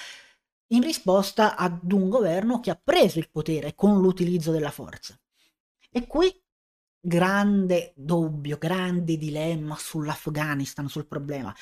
in 0.67 0.81
risposta 0.81 1.55
ad 1.55 1.91
un 1.91 2.09
governo 2.09 2.59
che 2.59 2.71
ha 2.71 2.79
preso 2.81 3.19
il 3.19 3.29
potere 3.29 3.75
con 3.75 3.99
l'utilizzo 3.99 4.51
della 4.51 4.71
forza. 4.71 5.17
E 5.89 6.07
qui 6.07 6.33
grande 6.99 7.93
dubbio, 7.95 8.57
grande 8.57 9.17
dilemma 9.17 9.75
sull'Afghanistan, 9.77 10.87
sul 10.87 11.05
problema 11.05 11.53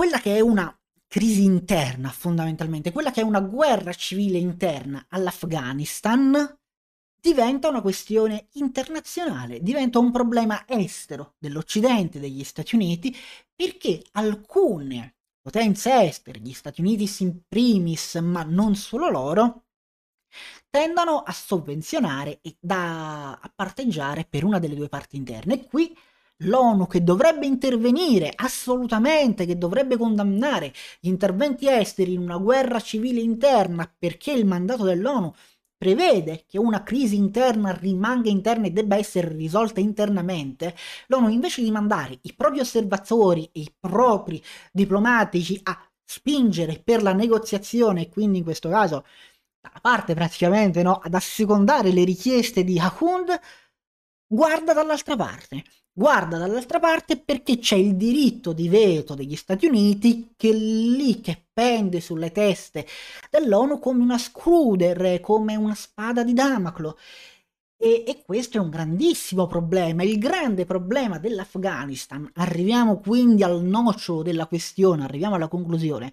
quella 0.00 0.18
che 0.18 0.36
è 0.36 0.40
una 0.40 0.74
crisi 1.06 1.44
interna 1.44 2.08
fondamentalmente, 2.08 2.90
quella 2.90 3.10
che 3.10 3.20
è 3.20 3.22
una 3.22 3.40
guerra 3.40 3.92
civile 3.92 4.38
interna 4.38 5.04
all'Afghanistan, 5.10 6.58
diventa 7.20 7.68
una 7.68 7.82
questione 7.82 8.48
internazionale, 8.52 9.60
diventa 9.60 9.98
un 9.98 10.10
problema 10.10 10.64
estero 10.66 11.34
dell'Occidente, 11.36 12.18
degli 12.18 12.42
Stati 12.44 12.76
Uniti, 12.76 13.14
perché 13.54 14.02
alcune 14.12 15.16
potenze 15.38 15.92
estere, 15.92 16.38
gli 16.38 16.54
Stati 16.54 16.80
Uniti 16.80 17.06
in 17.22 17.42
primis, 17.46 18.14
ma 18.22 18.42
non 18.42 18.76
solo 18.76 19.10
loro, 19.10 19.64
tendono 20.70 21.18
a 21.18 21.32
sovvenzionare 21.32 22.38
e 22.40 22.56
da, 22.58 23.32
a 23.32 23.52
parteggiare 23.54 24.24
per 24.24 24.44
una 24.44 24.58
delle 24.58 24.76
due 24.76 24.88
parti 24.88 25.16
interne. 25.16 25.60
E 25.60 25.66
qui 25.66 25.94
l'ONU 26.44 26.86
che 26.86 27.02
dovrebbe 27.02 27.46
intervenire 27.46 28.32
assolutamente, 28.34 29.46
che 29.46 29.58
dovrebbe 29.58 29.96
condannare 29.96 30.72
gli 31.00 31.08
interventi 31.08 31.68
esteri 31.68 32.14
in 32.14 32.20
una 32.20 32.38
guerra 32.38 32.80
civile 32.80 33.20
interna 33.20 33.92
perché 33.98 34.32
il 34.32 34.46
mandato 34.46 34.84
dell'ONU 34.84 35.32
prevede 35.76 36.44
che 36.46 36.58
una 36.58 36.82
crisi 36.82 37.16
interna 37.16 37.72
rimanga 37.72 38.28
interna 38.28 38.66
e 38.66 38.70
debba 38.70 38.96
essere 38.96 39.28
risolta 39.28 39.80
internamente, 39.80 40.74
l'ONU 41.06 41.28
invece 41.28 41.62
di 41.62 41.70
mandare 41.70 42.18
i 42.22 42.34
propri 42.34 42.60
osservatori 42.60 43.44
e 43.52 43.60
i 43.60 43.74
propri 43.78 44.42
diplomatici 44.72 45.58
a 45.62 45.78
spingere 46.04 46.80
per 46.84 47.02
la 47.02 47.12
negoziazione 47.12 48.08
quindi 48.08 48.38
in 48.38 48.44
questo 48.44 48.68
caso 48.68 49.04
da 49.60 49.72
parte 49.80 50.14
praticamente 50.14 50.82
no, 50.82 50.94
ad 50.96 51.14
assecondare 51.14 51.92
le 51.92 52.04
richieste 52.04 52.64
di 52.64 52.78
Ahund, 52.78 53.38
guarda 54.26 54.72
dall'altra 54.72 55.16
parte 55.16 55.64
guarda 56.00 56.38
dall'altra 56.38 56.80
parte 56.80 57.18
perché 57.18 57.58
c'è 57.58 57.74
il 57.74 57.94
diritto 57.94 58.54
di 58.54 58.70
veto 58.70 59.14
degli 59.14 59.36
Stati 59.36 59.66
Uniti 59.66 60.32
che 60.34 60.50
lì 60.50 61.20
che 61.20 61.48
pende 61.52 62.00
sulle 62.00 62.32
teste 62.32 62.86
dell'ONU 63.28 63.78
come 63.78 64.02
una 64.02 64.16
scruder, 64.16 65.20
come 65.20 65.56
una 65.56 65.74
spada 65.74 66.24
di 66.24 66.32
Damoclo. 66.32 66.96
E, 67.76 68.04
e, 68.06 68.22
questo 68.24 68.56
è 68.56 68.60
un 68.60 68.70
grandissimo 68.70 69.46
problema, 69.46 70.02
il 70.02 70.18
grande 70.18 70.64
problema 70.64 71.18
dell'Afghanistan. 71.18 72.30
Arriviamo 72.34 72.98
quindi 72.98 73.42
al 73.42 73.62
nocciolo 73.62 74.22
della 74.22 74.46
questione, 74.46 75.04
arriviamo 75.04 75.34
alla 75.34 75.48
conclusione. 75.48 76.12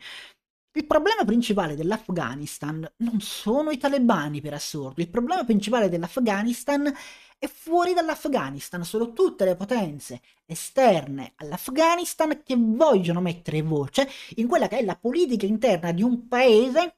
Il 0.77 0.85
problema 0.85 1.25
principale 1.25 1.75
dell'Afghanistan 1.75 2.87
non 2.97 3.19
sono 3.19 3.71
i 3.71 3.79
talebani 3.79 4.41
per 4.41 4.53
assurdo, 4.53 5.01
il 5.01 5.09
problema 5.09 5.43
principale 5.43 5.89
dell'Afghanistan 5.89 6.93
è 7.39 7.47
fuori 7.47 7.95
dall'Afghanistan, 7.95 8.83
sono 8.83 9.11
tutte 9.11 9.43
le 9.43 9.55
potenze 9.55 10.21
esterne 10.45 11.33
all'Afghanistan 11.37 12.43
che 12.43 12.55
vogliono 12.55 13.21
mettere 13.21 13.63
voce 13.63 14.07
in 14.35 14.45
quella 14.45 14.67
che 14.67 14.77
è 14.77 14.83
la 14.83 14.95
politica 14.95 15.47
interna 15.47 15.91
di 15.91 16.03
un 16.03 16.27
paese 16.27 16.97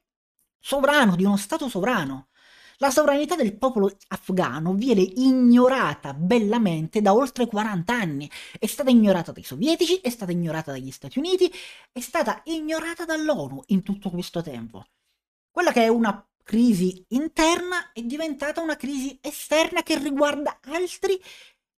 sovrano, 0.59 1.15
di 1.15 1.23
uno 1.23 1.37
Stato 1.37 1.69
sovrano. 1.69 2.28
La 2.81 2.91
sovranità 2.91 3.35
del 3.35 3.57
popolo 3.57 3.93
afghano 4.07 4.73
viene 4.73 5.01
ignorata 5.01 6.13
bellamente 6.13 7.01
da 7.01 7.13
oltre 7.13 7.45
40 7.45 7.93
anni. 7.93 8.31
È 8.57 8.65
stata 8.67 8.89
ignorata 8.89 9.33
dai 9.33 9.43
sovietici, 9.43 9.97
è 9.97 10.09
stata 10.09 10.31
ignorata 10.31 10.71
dagli 10.71 10.89
Stati 10.89 11.19
Uniti, 11.19 11.51
è 11.91 11.99
stata 11.99 12.39
ignorata 12.45 13.03
dall'ONU 13.03 13.63
in 13.67 13.83
tutto 13.83 14.09
questo 14.09 14.41
tempo. 14.41 14.85
Quella 15.51 15.73
che 15.73 15.83
è 15.83 15.87
una 15.89 16.25
crisi 16.41 17.03
interna 17.09 17.91
è 17.91 18.01
diventata 18.01 18.61
una 18.61 18.77
crisi 18.77 19.19
esterna 19.21 19.83
che 19.83 19.97
riguarda 19.97 20.59
altri 20.63 21.21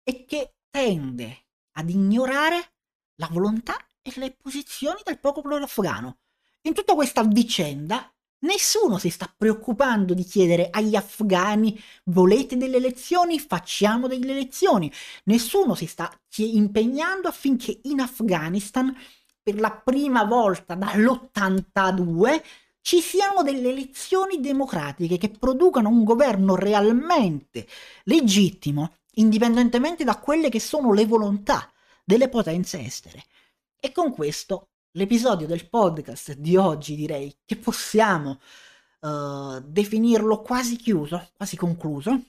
e 0.03 0.25
che 0.25 0.57
tende 0.69 1.45
ad 1.77 1.89
ignorare 1.89 2.73
la 3.15 3.27
volontà 3.31 3.75
e 4.03 4.13
le 4.17 4.35
posizioni 4.39 4.99
del 5.03 5.19
popolo 5.19 5.55
afghano. 5.55 6.19
In 6.61 6.75
tutta 6.75 6.93
questa 6.93 7.23
vicenda 7.23 8.13
nessuno 8.41 8.97
si 8.97 9.09
sta 9.09 9.31
preoccupando 9.35 10.13
di 10.13 10.23
chiedere 10.23 10.69
agli 10.69 10.95
afghani 10.95 11.79
volete 12.05 12.57
delle 12.57 12.77
elezioni, 12.77 13.39
facciamo 13.39 14.07
delle 14.07 14.31
elezioni. 14.31 14.91
Nessuno 15.25 15.75
si 15.75 15.85
sta 15.85 16.11
impegnando 16.35 17.27
affinché 17.27 17.79
in 17.83 17.99
Afghanistan 17.99 18.95
per 19.41 19.59
la 19.59 19.71
prima 19.71 20.23
volta 20.23 20.75
dall'82 20.75 22.41
ci 22.81 22.99
siano 22.99 23.43
delle 23.43 23.69
elezioni 23.69 24.39
democratiche 24.39 25.17
che 25.17 25.29
producano 25.29 25.89
un 25.89 26.03
governo 26.03 26.55
realmente 26.55 27.67
legittimo, 28.03 28.97
indipendentemente 29.15 30.03
da 30.03 30.17
quelle 30.17 30.49
che 30.49 30.59
sono 30.59 30.93
le 30.93 31.05
volontà 31.05 31.71
delle 32.03 32.27
potenze 32.29 32.79
estere. 32.79 33.23
E 33.79 33.91
con 33.91 34.11
questo 34.11 34.70
l'episodio 34.93 35.47
del 35.47 35.69
podcast 35.69 36.33
di 36.33 36.57
oggi 36.57 36.95
direi 36.95 37.35
che 37.45 37.55
possiamo 37.55 38.39
uh, 39.01 39.59
definirlo 39.61 40.41
quasi 40.41 40.75
chiuso, 40.75 41.29
quasi 41.35 41.55
concluso, 41.55 42.19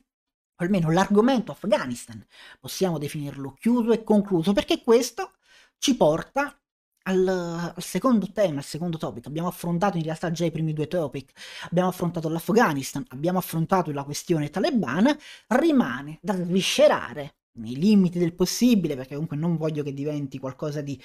almeno 0.57 0.91
l'argomento 0.91 1.53
Afghanistan 1.53 2.25
possiamo 2.61 2.99
definirlo 2.99 3.55
chiuso 3.59 3.93
e 3.93 4.05
concluso, 4.05 4.53
perché 4.53 4.83
questo 4.83 5.33
ci 5.79 5.97
porta 5.97 6.57
al, 7.05 7.27
al, 7.27 7.83
secondo 7.83 8.31
tema, 8.31 8.59
al 8.59 8.65
secondo 8.65 8.97
topic. 8.97 9.27
Abbiamo 9.27 9.49
affrontato 9.49 9.97
in 9.97 10.05
realtà 10.05 10.31
già 10.31 10.45
i 10.45 10.53
primi 10.53 10.73
due 10.73 10.87
topic. 10.87 11.33
Abbiamo 11.65 11.89
affrontato 11.89 12.29
l'Afghanistan, 12.29 13.05
abbiamo 13.09 13.39
affrontato 13.39 13.91
la 13.91 14.05
questione 14.05 14.51
talebana. 14.51 15.17
Rimane 15.49 16.19
da 16.23 16.37
sviscerare 16.37 17.39
nei 17.55 17.75
limiti 17.75 18.21
del 18.21 18.35
possibile, 18.35 18.95
perché 18.95 19.15
comunque 19.15 19.37
non 19.37 19.57
voglio 19.57 19.83
che 19.83 19.93
diventi 19.93 20.39
qualcosa 20.39 20.81
di 20.81 21.01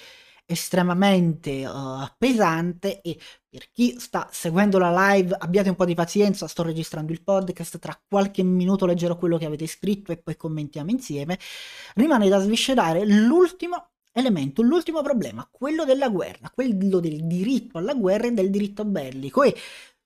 estremamente 0.50 1.66
uh, 1.66 2.08
pesante 2.16 3.02
e 3.02 3.18
per 3.50 3.70
chi 3.70 3.96
sta 4.00 4.28
seguendo 4.32 4.78
la 4.78 5.12
live 5.12 5.36
abbiate 5.38 5.68
un 5.68 5.74
po' 5.74 5.84
di 5.84 5.94
pazienza, 5.94 6.48
sto 6.48 6.62
registrando 6.62 7.12
il 7.12 7.22
podcast, 7.22 7.78
tra 7.78 8.00
qualche 8.08 8.42
minuto 8.42 8.86
leggerò 8.86 9.16
quello 9.16 9.36
che 9.36 9.44
avete 9.44 9.66
scritto 9.66 10.10
e 10.10 10.16
poi 10.16 10.36
commentiamo 10.36 10.90
insieme. 10.90 11.38
Rimane 11.94 12.28
da 12.30 12.40
sviscerare 12.40 13.04
l'ultimo 13.04 13.90
elemento, 14.12 14.62
l'ultimo 14.62 15.02
problema, 15.02 15.46
quello 15.50 15.84
della 15.84 16.08
guerra, 16.08 16.50
quello 16.50 16.98
del 16.98 17.26
diritto 17.26 17.76
alla 17.76 17.94
guerra 17.94 18.28
e 18.28 18.32
del 18.32 18.50
diritto 18.50 18.86
bellico 18.86 19.42
e 19.42 19.54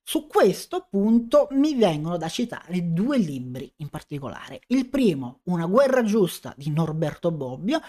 su 0.05 0.27
questo 0.27 0.89
punto 0.91 1.47
mi 1.53 1.77
vengono 1.77 2.17
da 2.17 2.29
citare 2.29 2.93
due 2.93 3.19
libri 3.19 3.73
in 3.77 3.89
particolare. 3.89 4.63
Il 4.67 4.89
primo, 4.89 5.41
Una 5.45 5.67
guerra 5.67 6.03
giusta 6.03 6.53
di 6.57 6.71
Norberto 6.71 7.31
Bobbio, 7.31 7.81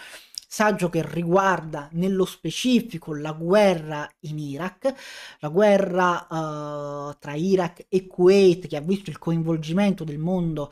saggio 0.54 0.88
che 0.88 1.04
riguarda 1.04 1.88
nello 1.94 2.24
specifico 2.24 3.12
la 3.12 3.32
guerra 3.32 4.08
in 4.20 4.38
Iraq, 4.38 4.94
la 5.40 5.48
guerra 5.48 6.28
uh, 6.30 7.16
tra 7.18 7.34
Iraq 7.34 7.86
e 7.88 8.06
Kuwait 8.06 8.68
che 8.68 8.76
ha 8.76 8.80
visto 8.80 9.10
il 9.10 9.18
coinvolgimento 9.18 10.04
del 10.04 10.18
mondo 10.18 10.70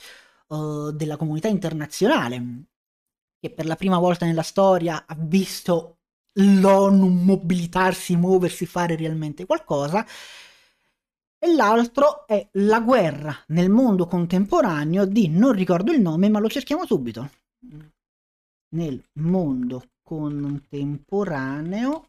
uh, 0.48 0.92
della 0.92 1.16
comunità 1.16 1.48
internazionale, 1.48 2.66
che 3.40 3.50
per 3.50 3.66
la 3.66 3.74
prima 3.74 3.98
volta 3.98 4.24
nella 4.24 4.44
storia 4.44 5.04
ha 5.04 5.16
visto 5.18 5.98
l'ONU 6.34 7.08
mobilitarsi, 7.08 8.14
muoversi, 8.14 8.66
fare 8.66 8.94
realmente 8.94 9.46
qualcosa. 9.46 10.06
E 11.40 11.54
l'altro 11.56 12.24
è 12.28 12.48
La 12.52 12.78
guerra 12.78 13.36
nel 13.48 13.68
mondo 13.68 14.06
contemporaneo 14.06 15.06
di 15.06 15.28
non 15.28 15.50
ricordo 15.50 15.90
il 15.90 16.00
nome, 16.00 16.28
ma 16.28 16.38
lo 16.38 16.48
cerchiamo 16.48 16.86
subito 16.86 17.30
nel 18.72 19.02
mondo 19.14 19.82
contemporaneo 20.02 22.08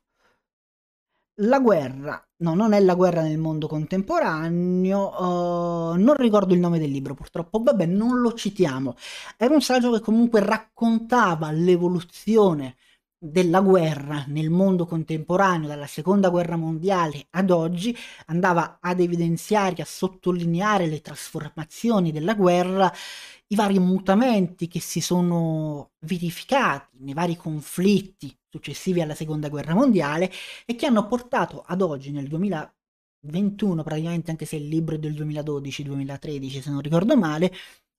la 1.38 1.60
guerra, 1.60 2.24
no, 2.38 2.54
non 2.54 2.74
è 2.74 2.80
la 2.80 2.94
guerra 2.94 3.24
nel 3.24 3.40
mondo 3.40 3.68
contemporaneo, 3.68 5.20
uh, 5.20 5.96
non 5.96 6.16
ricordo 6.16 6.54
il 6.54 6.60
nome 6.60 6.78
del 6.78 6.92
libro 6.92 7.16
purtroppo, 7.16 7.62
vabbè, 7.64 7.86
non 7.88 8.20
lo 8.20 8.34
citiamo. 8.34 8.96
Era 9.38 9.54
un 9.54 9.62
saggio 9.62 9.92
che 9.92 10.00
comunque 10.00 10.42
raccontava 10.42 11.50
l'evoluzione 11.52 12.76
della 13.18 13.62
guerra 13.62 14.26
nel 14.28 14.50
mondo 14.50 14.86
contemporaneo, 14.86 15.68
dalla 15.68 15.88
seconda 15.88 16.30
guerra 16.30 16.58
mondiale 16.58 17.28
ad 17.32 17.50
oggi, 17.50 17.96
andava 18.28 18.78
ad 18.82 19.00
evidenziare, 19.00 19.82
a 19.82 19.86
sottolineare 19.86 20.88
le 20.88 21.02
trasformazioni 21.02 22.12
della 22.12 22.36
guerra 22.36 22.92
i 23.54 23.56
vari 23.56 23.80
mutamenti 23.80 24.68
che 24.68 24.80
si 24.80 25.00
sono 25.00 25.92
verificati 26.00 26.98
nei 27.02 27.14
vari 27.14 27.38
conflitti 27.38 28.36
successivi 28.50 29.00
alla 29.02 29.16
seconda 29.16 29.50
guerra 29.50 29.76
mondiale 29.76 30.32
e 30.66 30.76
che 30.76 30.88
hanno 30.88 31.08
portato 31.08 31.64
ad 31.66 31.82
oggi 31.82 32.12
nel 32.12 32.28
2021 32.28 33.84
praticamente 33.84 34.32
anche 34.32 34.46
se 34.46 34.56
il 34.56 34.68
libro 34.68 34.96
è 34.96 35.00
del 35.00 35.14
2012-2013 35.14 36.62
se 36.62 36.70
non 36.72 36.82
ricordo 36.82 37.16
male 37.16 37.54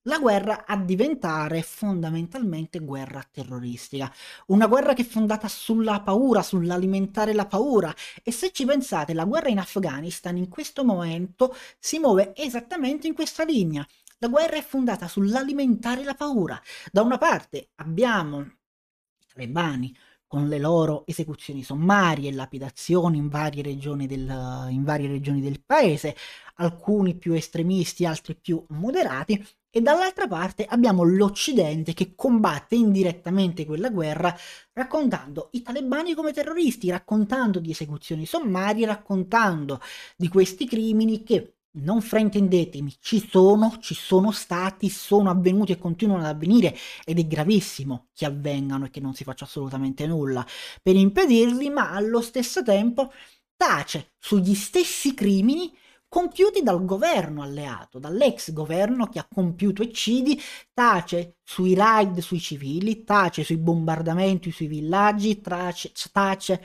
la 0.06 0.18
guerra 0.18 0.66
a 0.66 0.76
diventare 0.76 1.62
fondamentalmente 1.62 2.78
guerra 2.80 3.26
terroristica. 3.30 4.12
Una 4.48 4.66
guerra 4.66 4.92
che 4.92 5.00
è 5.00 5.06
fondata 5.06 5.48
sulla 5.48 6.02
paura, 6.02 6.42
sull'alimentare 6.42 7.32
la 7.32 7.46
paura. 7.46 7.94
E 8.22 8.30
se 8.30 8.50
ci 8.52 8.66
pensate, 8.66 9.14
la 9.14 9.24
guerra 9.24 9.48
in 9.48 9.58
Afghanistan 9.58 10.36
in 10.36 10.48
questo 10.48 10.84
momento 10.84 11.56
si 11.78 11.98
muove 11.98 12.34
esattamente 12.36 13.06
in 13.06 13.14
questa 13.14 13.44
linea. 13.44 13.86
La 14.24 14.30
guerra 14.30 14.56
è 14.56 14.62
fondata 14.62 15.06
sull'alimentare 15.06 16.02
la 16.02 16.14
paura. 16.14 16.58
Da 16.90 17.02
una 17.02 17.18
parte 17.18 17.72
abbiamo 17.74 18.40
i 18.40 19.26
talebani 19.30 19.94
con 20.26 20.48
le 20.48 20.58
loro 20.58 21.04
esecuzioni 21.06 21.62
sommarie 21.62 22.30
e 22.30 22.32
lapidazioni 22.32 23.18
in 23.18 23.28
varie, 23.28 23.62
del, 23.62 24.68
in 24.70 24.82
varie 24.82 25.08
regioni 25.08 25.42
del 25.42 25.62
paese, 25.62 26.16
alcuni 26.54 27.14
più 27.16 27.34
estremisti, 27.34 28.06
altri 28.06 28.34
più 28.34 28.64
moderati, 28.70 29.46
e 29.68 29.82
dall'altra 29.82 30.26
parte 30.26 30.64
abbiamo 30.64 31.02
l'Occidente 31.02 31.92
che 31.92 32.14
combatte 32.14 32.76
indirettamente 32.76 33.66
quella 33.66 33.90
guerra 33.90 34.34
raccontando 34.72 35.50
i 35.52 35.60
talebani 35.60 36.14
come 36.14 36.32
terroristi, 36.32 36.88
raccontando 36.88 37.58
di 37.58 37.72
esecuzioni 37.72 38.24
sommarie, 38.24 38.86
raccontando 38.86 39.80
di 40.16 40.28
questi 40.28 40.66
crimini 40.66 41.22
che 41.22 41.53
non 41.76 42.00
fraintendetemi, 42.00 42.96
ci 43.00 43.26
sono, 43.28 43.78
ci 43.80 43.94
sono 43.94 44.30
stati, 44.30 44.88
sono 44.88 45.30
avvenuti 45.30 45.72
e 45.72 45.78
continuano 45.78 46.22
ad 46.22 46.28
avvenire 46.28 46.76
ed 47.04 47.18
è 47.18 47.26
gravissimo 47.26 48.08
che 48.12 48.26
avvengano 48.26 48.86
e 48.86 48.90
che 48.90 49.00
non 49.00 49.14
si 49.14 49.24
faccia 49.24 49.44
assolutamente 49.44 50.06
nulla 50.06 50.46
per 50.82 50.94
impedirli, 50.96 51.70
ma 51.70 51.90
allo 51.90 52.20
stesso 52.20 52.62
tempo 52.62 53.12
tace 53.56 54.12
sugli 54.18 54.54
stessi 54.54 55.14
crimini 55.14 55.72
compiuti 56.08 56.62
dal 56.62 56.84
governo 56.84 57.42
alleato, 57.42 57.98
dall'ex 57.98 58.52
governo 58.52 59.08
che 59.08 59.18
ha 59.18 59.26
compiuto 59.28 59.82
eccidi, 59.82 60.40
tace 60.72 61.38
sui 61.42 61.74
raid 61.74 62.20
sui 62.20 62.38
civili, 62.38 63.02
tace 63.02 63.42
sui 63.42 63.58
bombardamenti 63.58 64.52
sui 64.52 64.68
villaggi, 64.68 65.40
tace, 65.40 65.90
tace 66.12 66.64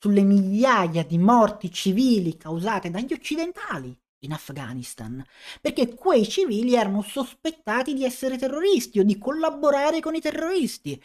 sulle 0.00 0.22
migliaia 0.22 1.04
di 1.04 1.18
morti 1.18 1.70
civili 1.72 2.36
causate 2.36 2.90
dagli 2.90 3.12
occidentali 3.12 3.96
in 4.20 4.32
Afghanistan, 4.32 5.24
perché 5.60 5.94
quei 5.94 6.28
civili 6.28 6.74
erano 6.74 7.02
sospettati 7.02 7.94
di 7.94 8.04
essere 8.04 8.38
terroristi 8.38 8.98
o 8.98 9.04
di 9.04 9.18
collaborare 9.18 10.00
con 10.00 10.14
i 10.14 10.20
terroristi. 10.20 11.00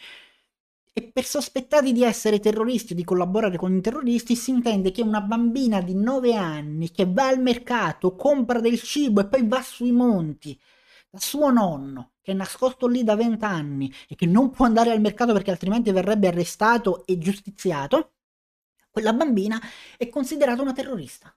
E 0.96 1.02
per 1.12 1.24
sospettati 1.24 1.92
di 1.92 2.04
essere 2.04 2.38
terroristi 2.38 2.92
o 2.92 2.96
di 2.96 3.02
collaborare 3.04 3.56
con 3.56 3.76
i 3.76 3.80
terroristi 3.80 4.36
si 4.36 4.50
intende 4.50 4.92
che 4.92 5.02
una 5.02 5.20
bambina 5.20 5.80
di 5.80 5.94
9 5.94 6.34
anni 6.36 6.90
che 6.92 7.04
va 7.06 7.26
al 7.26 7.40
mercato, 7.40 8.14
compra 8.14 8.60
del 8.60 8.80
cibo 8.80 9.20
e 9.20 9.26
poi 9.26 9.46
va 9.46 9.60
sui 9.62 9.90
monti 9.90 10.58
da 11.14 11.20
suo 11.20 11.50
nonno, 11.50 12.14
che 12.22 12.32
è 12.32 12.34
nascosto 12.34 12.88
lì 12.88 13.04
da 13.04 13.14
20 13.14 13.44
anni 13.44 13.92
e 14.08 14.16
che 14.16 14.26
non 14.26 14.50
può 14.50 14.64
andare 14.66 14.90
al 14.90 15.00
mercato 15.00 15.32
perché 15.32 15.52
altrimenti 15.52 15.92
verrebbe 15.92 16.26
arrestato 16.26 17.06
e 17.06 17.18
giustiziato, 17.18 18.14
quella 18.90 19.12
bambina 19.12 19.60
è 19.96 20.08
considerata 20.08 20.62
una 20.62 20.72
terrorista. 20.72 21.32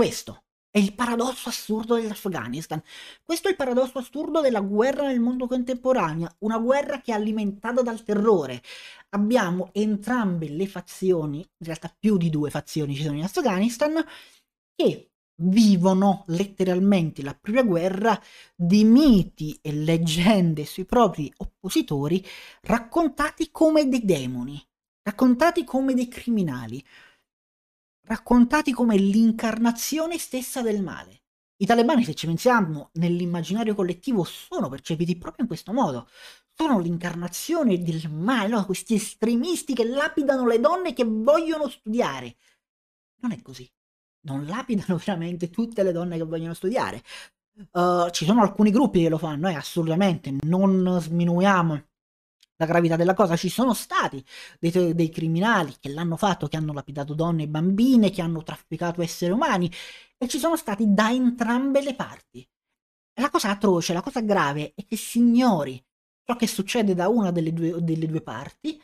Questo 0.00 0.44
è 0.70 0.78
il 0.78 0.94
paradosso 0.94 1.50
assurdo 1.50 1.96
dell'Afghanistan. 1.96 2.82
Questo 3.22 3.48
è 3.48 3.50
il 3.50 3.56
paradosso 3.58 3.98
assurdo 3.98 4.40
della 4.40 4.62
guerra 4.62 5.08
nel 5.08 5.20
mondo 5.20 5.46
contemporaneo, 5.46 6.36
una 6.38 6.56
guerra 6.56 7.02
che 7.02 7.12
è 7.12 7.14
alimentata 7.14 7.82
dal 7.82 8.02
terrore. 8.02 8.62
Abbiamo 9.10 9.68
entrambe 9.72 10.48
le 10.48 10.66
fazioni, 10.66 11.40
in 11.40 11.66
realtà 11.66 11.94
più 11.94 12.16
di 12.16 12.30
due 12.30 12.48
fazioni 12.48 12.94
ci 12.94 13.02
sono 13.02 13.18
in 13.18 13.24
Afghanistan, 13.24 14.02
che 14.74 15.10
vivono 15.42 16.24
letteralmente 16.28 17.22
la 17.22 17.34
propria 17.38 17.64
guerra 17.64 18.18
di 18.56 18.84
miti 18.84 19.58
e 19.60 19.70
leggende 19.70 20.64
sui 20.64 20.86
propri 20.86 21.30
oppositori 21.36 22.26
raccontati 22.62 23.50
come 23.50 23.86
dei 23.86 24.06
demoni, 24.06 24.58
raccontati 25.02 25.62
come 25.64 25.92
dei 25.92 26.08
criminali 26.08 26.82
raccontati 28.10 28.72
come 28.72 28.96
l'incarnazione 28.96 30.18
stessa 30.18 30.62
del 30.62 30.82
male. 30.82 31.22
I 31.58 31.66
talebani, 31.66 32.02
se 32.02 32.14
ci 32.14 32.26
pensiamo, 32.26 32.90
nell'immaginario 32.94 33.76
collettivo 33.76 34.24
sono 34.24 34.68
percepiti 34.68 35.16
proprio 35.16 35.42
in 35.42 35.46
questo 35.46 35.72
modo. 35.72 36.08
Sono 36.52 36.80
l'incarnazione 36.80 37.80
del 37.80 38.10
male, 38.10 38.48
no? 38.48 38.66
questi 38.66 38.94
estremisti 38.94 39.74
che 39.74 39.84
lapidano 39.84 40.44
le 40.46 40.58
donne 40.58 40.92
che 40.92 41.04
vogliono 41.04 41.68
studiare. 41.68 42.36
Non 43.20 43.30
è 43.30 43.40
così. 43.42 43.70
Non 44.22 44.44
lapidano 44.44 44.96
veramente 45.04 45.48
tutte 45.48 45.84
le 45.84 45.92
donne 45.92 46.16
che 46.16 46.24
vogliono 46.24 46.54
studiare. 46.54 47.04
Uh, 47.72 48.10
ci 48.10 48.24
sono 48.24 48.42
alcuni 48.42 48.72
gruppi 48.72 49.02
che 49.02 49.08
lo 49.08 49.18
fanno, 49.18 49.48
eh, 49.48 49.54
assolutamente. 49.54 50.34
Non 50.40 50.98
sminuiamo 51.00 51.89
la 52.60 52.66
gravità 52.66 52.96
della 52.96 53.14
cosa. 53.14 53.36
Ci 53.36 53.48
sono 53.48 53.72
stati 53.74 54.22
dei, 54.58 54.94
dei, 54.94 55.08
criminali 55.08 55.74
che 55.80 55.88
l'hanno 55.88 56.16
fatto, 56.16 56.46
che 56.46 56.56
hanno 56.56 56.74
lapidato 56.74 57.14
donne 57.14 57.44
e 57.44 57.48
bambine, 57.48 58.10
che 58.10 58.20
hanno 58.20 58.42
trafficato 58.42 59.02
esseri 59.02 59.32
umani 59.32 59.70
e 60.18 60.28
ci 60.28 60.38
sono 60.38 60.56
stati 60.56 60.92
da 60.92 61.10
entrambe 61.10 61.82
le 61.82 61.94
parti. 61.94 62.46
La 63.20 63.30
cosa 63.30 63.50
atroce, 63.50 63.92
la 63.92 64.02
cosa 64.02 64.20
grave 64.20 64.72
è 64.74 64.84
che 64.84 64.96
si 64.96 65.18
ignori 65.18 65.82
ciò 66.22 66.36
che 66.36 66.46
succede 66.46 66.94
da 66.94 67.08
una 67.08 67.30
delle 67.30 67.52
due, 67.52 67.82
delle 67.82 68.06
due 68.06 68.20
parti 68.20 68.80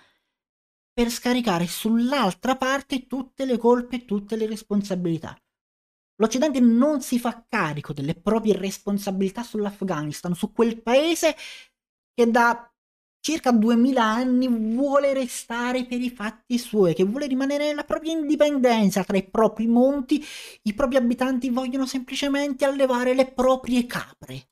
per 0.92 1.10
scaricare 1.10 1.66
sull'altra 1.66 2.56
parte 2.56 3.06
tutte 3.06 3.44
le 3.44 3.58
colpe 3.58 3.96
e 3.96 4.04
tutte 4.06 4.36
le 4.36 4.46
responsabilità. 4.46 5.38
L'Occidente 6.18 6.60
non 6.60 7.02
si 7.02 7.18
fa 7.18 7.44
carico 7.46 7.92
delle 7.92 8.14
proprie 8.14 8.56
responsabilità 8.56 9.42
sull'Afghanistan, 9.42 10.34
su 10.34 10.52
quel 10.52 10.80
paese 10.80 11.36
che 12.14 12.30
da 12.30 12.70
circa 13.26 13.50
2000 13.50 14.00
anni 14.04 14.46
vuole 14.46 15.12
restare 15.12 15.84
per 15.84 16.00
i 16.00 16.10
fatti 16.10 16.58
suoi, 16.58 16.94
che 16.94 17.02
vuole 17.02 17.26
rimanere 17.26 17.66
nella 17.66 17.82
propria 17.82 18.12
indipendenza 18.12 19.02
tra 19.02 19.16
i 19.16 19.28
propri 19.28 19.66
monti, 19.66 20.24
i 20.62 20.74
propri 20.74 20.94
abitanti 20.94 21.50
vogliono 21.50 21.86
semplicemente 21.86 22.64
allevare 22.64 23.14
le 23.14 23.26
proprie 23.26 23.84
capre. 23.84 24.50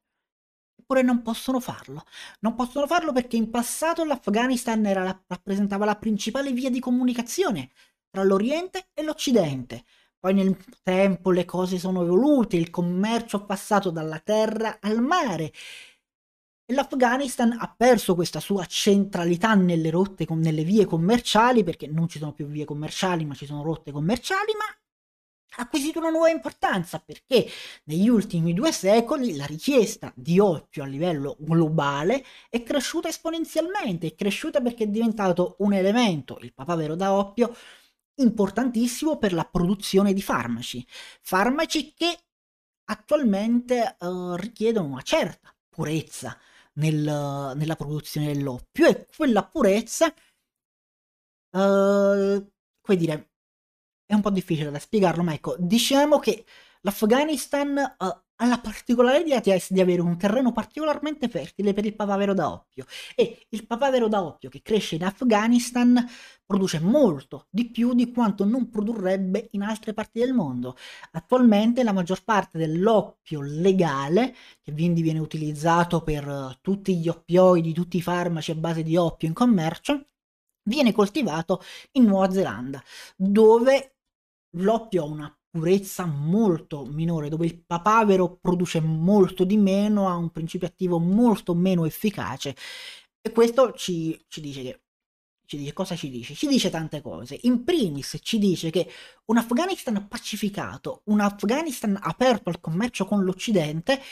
Eppure 0.76 1.02
non 1.02 1.22
possono 1.22 1.60
farlo. 1.60 2.02
Non 2.40 2.56
possono 2.56 2.88
farlo 2.88 3.12
perché 3.12 3.37
in 3.37 3.48
passato 3.48 4.04
l'Afghanistan 4.04 4.82
la, 4.82 5.22
rappresentava 5.28 5.84
la 5.84 5.94
principale 5.94 6.50
via 6.50 6.68
di 6.68 6.80
comunicazione 6.80 7.70
tra 8.10 8.24
l'Oriente 8.24 8.88
e 8.92 9.04
l'Occidente. 9.04 9.84
Poi 10.18 10.34
nel 10.34 10.56
tempo 10.82 11.30
le 11.30 11.44
cose 11.44 11.78
sono 11.78 12.02
evolute, 12.02 12.56
il 12.56 12.70
commercio 12.70 13.42
è 13.42 13.46
passato 13.46 13.90
dalla 13.90 14.18
terra 14.18 14.78
al 14.80 15.00
mare. 15.00 15.52
L'Afghanistan 16.68 17.55
ha 17.59 17.74
perso 17.77 18.14
questa 18.14 18.40
sua 18.40 18.64
centralità 18.64 19.53
nelle 19.53 19.90
rotte, 19.90 20.27
nelle 20.31 20.64
vie 20.64 20.87
commerciali, 20.87 21.62
perché 21.62 21.87
non 21.87 22.09
ci 22.09 22.18
sono 22.18 22.33
più 22.33 22.46
vie 22.46 22.64
commerciali, 22.64 23.27
ma 23.27 23.35
ci 23.35 23.44
sono 23.44 23.62
rotte 23.62 23.92
commerciali, 23.92 24.53
ma 24.57 24.64
ha 25.57 25.62
acquisito 25.62 25.98
una 25.98 26.09
nuova 26.09 26.31
importanza 26.31 26.98
perché 26.98 27.46
negli 27.85 28.09
ultimi 28.09 28.55
due 28.55 28.72
secoli 28.72 29.37
la 29.37 29.44
richiesta 29.44 30.11
di 30.16 30.38
oppio 30.38 30.83
a 30.83 30.87
livello 30.87 31.37
globale 31.38 32.24
è 32.48 32.62
cresciuta 32.62 33.09
esponenzialmente, 33.09 34.07
è 34.07 34.14
cresciuta 34.14 34.62
perché 34.62 34.85
è 34.85 34.88
diventato 34.88 35.57
un 35.59 35.74
elemento, 35.74 36.38
il 36.40 36.55
papavero 36.55 36.94
da 36.94 37.12
oppio, 37.12 37.55
importantissimo 38.16 39.18
per 39.18 39.35
la 39.35 39.44
produzione 39.44 40.14
di 40.14 40.22
farmaci, 40.22 40.85
farmaci 41.20 41.92
che 41.92 42.18
attualmente 42.85 43.96
uh, 44.00 44.35
richiedono 44.37 44.88
una 44.88 45.03
certa 45.03 45.55
purezza 45.68 46.38
nel, 46.74 47.52
nella 47.56 47.76
produzione 47.76 48.32
dell'oppio 48.32 48.87
e 48.87 49.06
quella 49.16 49.44
purezza, 49.44 50.06
uh, 51.50 52.52
come 52.80 52.98
dire, 52.98 53.30
è 54.06 54.14
un 54.14 54.20
po' 54.20 54.30
difficile 54.30 54.70
da 54.70 54.78
spiegarlo, 54.78 55.22
ma 55.22 55.32
ecco, 55.32 55.56
diciamo 55.58 56.18
che 56.18 56.44
l'Afghanistan 56.82 57.96
uh, 57.98 58.23
ha 58.37 58.47
la 58.47 58.59
particolarità 58.59 59.40
di 59.68 59.81
avere 59.81 60.01
un 60.01 60.16
terreno 60.18 60.53
particolarmente 60.53 61.29
fertile 61.29 61.73
per 61.73 61.85
il 61.85 61.94
papavero 61.94 62.35
da 62.35 62.51
oppio 62.51 62.85
e 63.14 63.47
il 63.51 63.66
papavero 63.66 64.09
da 64.09 64.23
oppio 64.23 64.49
che 64.51 64.61
cresce 64.62 64.97
in 64.97 65.05
Afghanistan 65.05 66.05
produce 66.44 66.81
molto 66.81 67.47
di 67.51 67.70
più 67.70 67.94
di 67.94 68.11
quanto 68.12 68.44
non 68.44 68.68
produrrebbe 68.68 69.49
in 69.53 69.62
altre 69.62 69.94
parti 69.94 70.18
del 70.18 70.33
mondo. 70.33 70.77
Attualmente 71.12 71.83
la 71.83 71.92
maggior 71.92 72.23
parte 72.25 72.59
dell'oppio 72.59 73.40
legale, 73.40 74.35
che 74.62 74.73
quindi 74.73 75.03
viene 75.03 75.20
utilizzato 75.20 76.03
per 76.03 76.59
tutti 76.61 76.97
gli 76.99 77.09
oppioidi, 77.09 77.73
tutti 77.73 77.97
i 77.99 78.03
farmaci 78.03 78.51
a 78.51 78.57
base 78.57 78.83
di 78.83 78.97
oppio 78.97 79.29
in 79.29 79.35
commercio, 79.35 80.07
viene 80.64 80.92
coltivato 80.92 81.62
in 81.92 82.05
Nuova 82.05 82.31
Zelanda, 82.31 82.83
dove 83.16 83.97
l'oppio 84.57 85.03
ha 85.03 85.07
una 85.07 85.38
purezza 85.54 86.04
molto 86.04 86.84
minore, 86.84 87.28
dove 87.28 87.46
il 87.46 87.62
papavero 87.64 88.38
produce 88.40 88.80
molto 88.80 89.44
di 89.44 89.56
meno, 89.56 90.08
ha 90.08 90.16
un 90.16 90.30
principio 90.30 90.66
attivo 90.66 90.98
molto 90.98 91.54
meno 91.54 91.84
efficace. 91.84 92.56
E 93.20 93.30
questo 93.30 93.72
ci, 93.72 94.20
ci 94.26 94.40
dice 94.40 94.62
che 94.62 94.80
ci 95.46 95.56
dice 95.56 95.72
cosa 95.72 95.94
ci 95.94 96.10
dice? 96.10 96.34
Ci 96.34 96.48
dice 96.48 96.70
tante 96.70 97.00
cose. 97.00 97.38
In 97.42 97.62
primis 97.62 98.18
ci 98.20 98.38
dice 98.38 98.70
che 98.70 98.90
un 99.26 99.36
Afghanistan 99.36 100.08
pacificato, 100.08 101.02
un 101.04 101.20
Afghanistan 101.20 101.96
aperto 102.02 102.48
al 102.48 102.60
commercio 102.60 103.04
con 103.04 103.22
l'Occidente, 103.22 104.02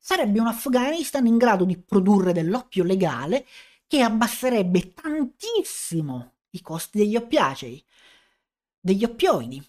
sarebbe 0.00 0.40
un 0.40 0.48
Afghanistan 0.48 1.24
in 1.26 1.36
grado 1.36 1.64
di 1.64 1.78
produrre 1.78 2.32
dell'oppio 2.32 2.82
legale 2.82 3.46
che 3.86 4.00
abbasserebbe 4.00 4.94
tantissimo 4.94 6.32
i 6.50 6.60
costi 6.60 6.98
degli 6.98 7.14
oppiacei, 7.14 7.84
degli 8.80 9.04
oppioidi 9.04 9.62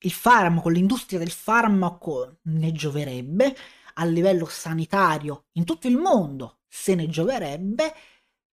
il 0.00 0.10
farmaco, 0.12 0.68
l'industria 0.68 1.18
del 1.18 1.30
farmaco 1.30 2.38
ne 2.42 2.72
gioverebbe, 2.72 3.54
a 3.94 4.04
livello 4.04 4.46
sanitario 4.46 5.46
in 5.52 5.64
tutto 5.64 5.88
il 5.88 5.96
mondo 5.96 6.60
se 6.68 6.94
ne 6.94 7.08
gioverebbe, 7.08 7.92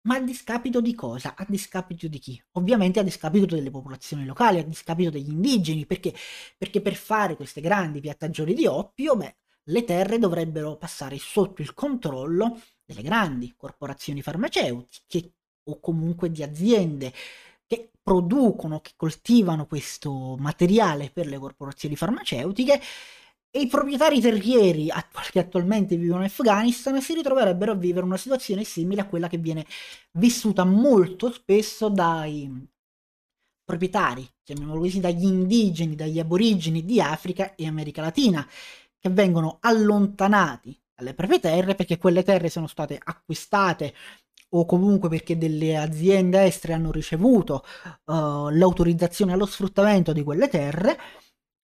ma 0.02 0.16
a 0.16 0.20
discapito 0.20 0.80
di 0.80 0.94
cosa? 0.94 1.34
A 1.34 1.46
discapito 1.48 2.08
di 2.08 2.18
chi? 2.18 2.42
Ovviamente 2.52 3.00
a 3.00 3.02
discapito 3.02 3.54
delle 3.54 3.70
popolazioni 3.70 4.24
locali, 4.24 4.58
a 4.58 4.64
discapito 4.64 5.10
degli 5.10 5.30
indigeni, 5.30 5.86
perché, 5.86 6.14
perché 6.56 6.80
per 6.80 6.94
fare 6.94 7.36
queste 7.36 7.60
grandi 7.60 8.00
piattagioni 8.00 8.54
di 8.54 8.66
oppio, 8.66 9.16
beh, 9.16 9.36
le 9.68 9.84
terre 9.84 10.18
dovrebbero 10.18 10.76
passare 10.76 11.18
sotto 11.18 11.62
il 11.62 11.72
controllo 11.72 12.60
delle 12.84 13.02
grandi 13.02 13.54
corporazioni 13.56 14.20
farmaceutiche 14.20 15.32
o 15.64 15.80
comunque 15.80 16.30
di 16.30 16.42
aziende 16.42 17.12
producono, 18.04 18.80
che 18.80 18.92
coltivano 18.96 19.66
questo 19.66 20.36
materiale 20.38 21.10
per 21.10 21.26
le 21.26 21.38
corporazioni 21.38 21.96
farmaceutiche 21.96 22.80
e 23.50 23.60
i 23.60 23.66
proprietari 23.66 24.20
terrieri 24.20 24.90
che 25.30 25.38
attualmente 25.38 25.96
vivono 25.96 26.20
in 26.20 26.26
Afghanistan 26.26 27.00
si 27.00 27.14
ritroverebbero 27.14 27.72
a 27.72 27.76
vivere 27.76 28.04
una 28.04 28.16
situazione 28.16 28.62
simile 28.64 29.00
a 29.00 29.06
quella 29.06 29.28
che 29.28 29.38
viene 29.38 29.64
vissuta 30.18 30.64
molto 30.64 31.32
spesso 31.32 31.88
dai 31.88 32.68
proprietari, 33.64 34.28
chiamiamolo 34.42 34.80
così, 34.80 35.00
dagli 35.00 35.24
indigeni, 35.24 35.94
dagli 35.96 36.18
aborigeni 36.18 36.84
di 36.84 37.00
Africa 37.00 37.54
e 37.54 37.66
America 37.66 38.02
Latina, 38.02 38.46
che 38.98 39.08
vengono 39.08 39.58
allontanati 39.60 40.78
dalle 40.94 41.14
proprie 41.14 41.40
terre 41.40 41.74
perché 41.74 41.96
quelle 41.96 42.22
terre 42.22 42.48
sono 42.48 42.66
state 42.66 43.00
acquistate 43.02 43.94
o 44.56 44.66
comunque 44.66 45.08
perché 45.08 45.36
delle 45.36 45.76
aziende 45.76 46.42
estere 46.42 46.74
hanno 46.74 46.92
ricevuto 46.92 47.64
uh, 48.06 48.48
l'autorizzazione 48.50 49.32
allo 49.32 49.46
sfruttamento 49.46 50.12
di 50.12 50.22
quelle 50.22 50.48
terre 50.48 50.98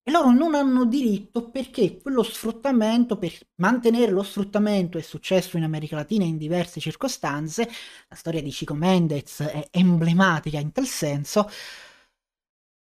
e 0.02 0.10
loro 0.10 0.30
non 0.30 0.54
hanno 0.54 0.86
diritto 0.86 1.50
perché 1.50 1.98
quello 1.98 2.22
sfruttamento, 2.22 3.18
per 3.18 3.32
mantenere 3.56 4.10
lo 4.10 4.22
sfruttamento 4.22 4.98
è 4.98 5.02
successo 5.02 5.56
in 5.56 5.62
America 5.62 5.94
Latina 5.94 6.24
in 6.24 6.38
diverse 6.38 6.80
circostanze, 6.80 7.68
la 8.08 8.16
storia 8.16 8.42
di 8.42 8.50
Chico 8.50 8.74
Mendez 8.74 9.42
è 9.42 9.68
emblematica 9.70 10.58
in 10.58 10.72
tal 10.72 10.86
senso, 10.86 11.48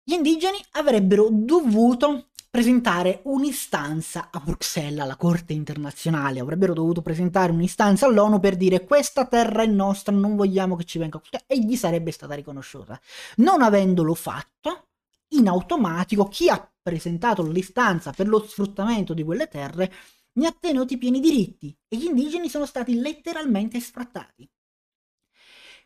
gli 0.02 0.14
indigeni 0.14 0.58
avrebbero 0.72 1.28
dovuto 1.30 2.29
presentare 2.50 3.20
un'istanza 3.24 4.28
a 4.32 4.40
Bruxelles, 4.40 4.98
alla 4.98 5.16
Corte 5.16 5.52
internazionale. 5.52 6.40
Avrebbero 6.40 6.74
dovuto 6.74 7.00
presentare 7.00 7.52
un'istanza 7.52 8.06
all'ONU 8.06 8.40
per 8.40 8.56
dire 8.56 8.84
questa 8.84 9.24
terra 9.26 9.62
è 9.62 9.66
nostra, 9.66 10.12
non 10.12 10.34
vogliamo 10.34 10.74
che 10.74 10.84
ci 10.84 10.98
venga 10.98 11.20
e 11.46 11.60
gli 11.60 11.76
sarebbe 11.76 12.10
stata 12.10 12.34
riconosciuta. 12.34 13.00
Non 13.36 13.62
avendolo 13.62 14.14
fatto, 14.14 14.88
in 15.34 15.46
automatico 15.46 16.26
chi 16.26 16.48
ha 16.48 16.72
presentato 16.82 17.46
l'istanza 17.46 18.10
per 18.10 18.26
lo 18.26 18.44
sfruttamento 18.44 19.14
di 19.14 19.22
quelle 19.22 19.46
terre 19.46 19.92
ne 20.32 20.46
ha 20.46 20.56
tenuti 20.58 20.98
pieni 20.98 21.20
diritti 21.20 21.76
e 21.86 21.96
gli 21.96 22.06
indigeni 22.06 22.48
sono 22.48 22.66
stati 22.66 22.98
letteralmente 22.98 23.78
sfrattati. 23.78 24.50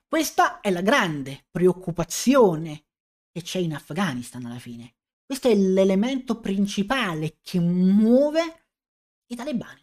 Questa 0.06 0.60
è 0.60 0.70
la 0.70 0.80
grande 0.80 1.44
preoccupazione 1.50 2.84
che 3.30 3.42
c'è 3.42 3.58
in 3.58 3.74
Afghanistan 3.74 4.46
alla 4.46 4.58
fine. 4.58 4.93
Questo 5.26 5.48
è 5.48 5.54
l'elemento 5.54 6.38
principale 6.38 7.38
che 7.42 7.58
muove 7.58 8.66
i 9.26 9.34
talebani. 9.34 9.80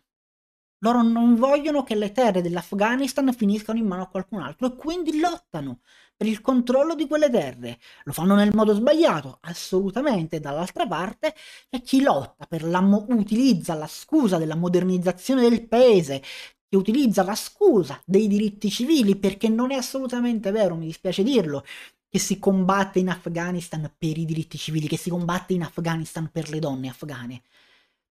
Loro 0.84 1.02
non 1.02 1.36
vogliono 1.36 1.84
che 1.84 1.96
le 1.96 2.12
terre 2.12 2.42
dell'Afghanistan 2.42 3.34
finiscano 3.34 3.80
in 3.80 3.88
mano 3.88 4.04
a 4.04 4.08
qualcun 4.08 4.42
altro 4.42 4.68
e 4.68 4.76
quindi 4.76 5.20
lottano 5.20 5.82
per 6.16 6.28
il 6.28 6.42
controllo 6.42 6.94
di 6.94 7.08
quelle 7.08 7.30
terre. 7.30 7.80
Lo 8.04 8.14
fanno 8.14 8.36
nel 8.36 8.54
modo 8.54 8.74
sbagliato, 8.74 9.40
assolutamente. 9.42 10.40
Dall'altra 10.40 10.86
parte 10.88 11.34
c'è 11.70 11.82
chi 11.82 12.02
lotta 12.02 12.46
per 12.46 12.64
la 12.64 12.82
mo- 12.82 13.06
utilizza 13.10 13.74
la 13.74 13.88
scusa 13.88 14.38
della 14.38 14.56
modernizzazione 14.56 15.42
del 15.42 15.68
paese, 15.68 16.22
che 16.68 16.78
utilizza 16.78 17.24
la 17.24 17.36
scusa 17.36 18.00
dei 18.06 18.28
diritti 18.28 18.70
civili, 18.70 19.16
perché 19.16 19.50
non 19.50 19.72
è 19.72 19.76
assolutamente 19.76 20.52
vero, 20.52 20.76
mi 20.76 20.86
dispiace 20.86 21.24
dirlo 21.24 21.64
che 22.12 22.20
si 22.20 22.38
combatte 22.40 23.00
in 23.00 23.10
Afghanistan 23.10 23.92
per 23.98 24.18
i 24.20 24.26
diritti 24.26 24.58
civili, 24.60 24.88
che 24.88 24.98
si 24.98 25.10
combatte 25.10 25.54
in 25.54 25.64
Afghanistan 25.64 26.30
per 26.32 26.50
le 26.50 26.60
donne 26.60 26.90
afghane. 26.90 27.42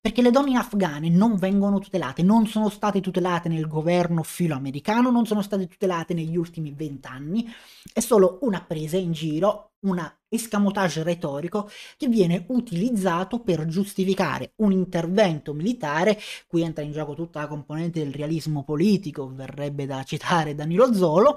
perché 0.02 0.22
le 0.22 0.30
donne 0.30 0.56
afghane 0.56 1.10
non 1.10 1.36
vengono 1.36 1.78
tutelate, 1.78 2.22
non 2.22 2.46
sono 2.46 2.70
state 2.70 3.02
tutelate 3.02 3.50
nel 3.50 3.66
governo 3.68 4.22
filoamericano, 4.22 5.10
non 5.10 5.26
sono 5.26 5.42
state 5.42 5.66
tutelate 5.68 6.14
negli 6.14 6.38
ultimi 6.38 6.72
vent'anni, 6.72 7.46
è 7.92 8.00
solo 8.00 8.38
una 8.42 8.62
presa 8.62 8.96
in 8.96 9.12
giro, 9.12 9.72
una 9.80 10.10
escamotage 10.28 11.02
retorico 11.02 11.68
che 11.98 12.08
viene 12.08 12.46
utilizzato 12.48 13.40
per 13.40 13.66
giustificare 13.66 14.52
un 14.56 14.72
intervento 14.72 15.52
militare, 15.52 16.18
qui 16.46 16.62
entra 16.62 16.82
in 16.82 16.92
gioco 16.92 17.14
tutta 17.14 17.40
la 17.40 17.46
componente 17.48 18.02
del 18.02 18.14
realismo 18.14 18.64
politico, 18.64 19.30
verrebbe 19.30 19.84
da 19.84 20.02
citare 20.04 20.54
Danilo 20.54 20.94
Zolo, 20.94 21.36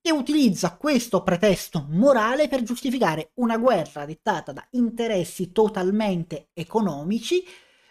che 0.00 0.10
utilizza 0.10 0.76
questo 0.76 1.22
pretesto 1.22 1.86
morale 1.90 2.48
per 2.48 2.62
giustificare 2.62 3.32
una 3.34 3.58
guerra 3.58 4.06
dettata 4.06 4.52
da 4.52 4.66
interessi 4.70 5.52
totalmente 5.52 6.48
economici 6.54 7.44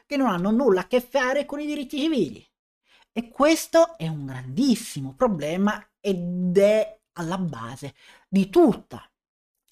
che 0.06 0.18
non 0.18 0.28
hanno 0.28 0.50
nulla 0.50 0.82
a 0.82 0.88
che 0.88 1.02
fare 1.02 1.46
con 1.46 1.60
i 1.60 1.68
diritti 1.68 2.00
civili. 2.00 2.44
E 3.12 3.30
questo 3.30 3.98
è 3.98 4.08
un 4.08 4.26
grandissimo 4.26 5.14
problema 5.14 5.84
ed 6.00 6.58
è 6.58 7.00
alla 7.14 7.38
base 7.38 7.94
di 8.28 8.50
tutta 8.50 9.08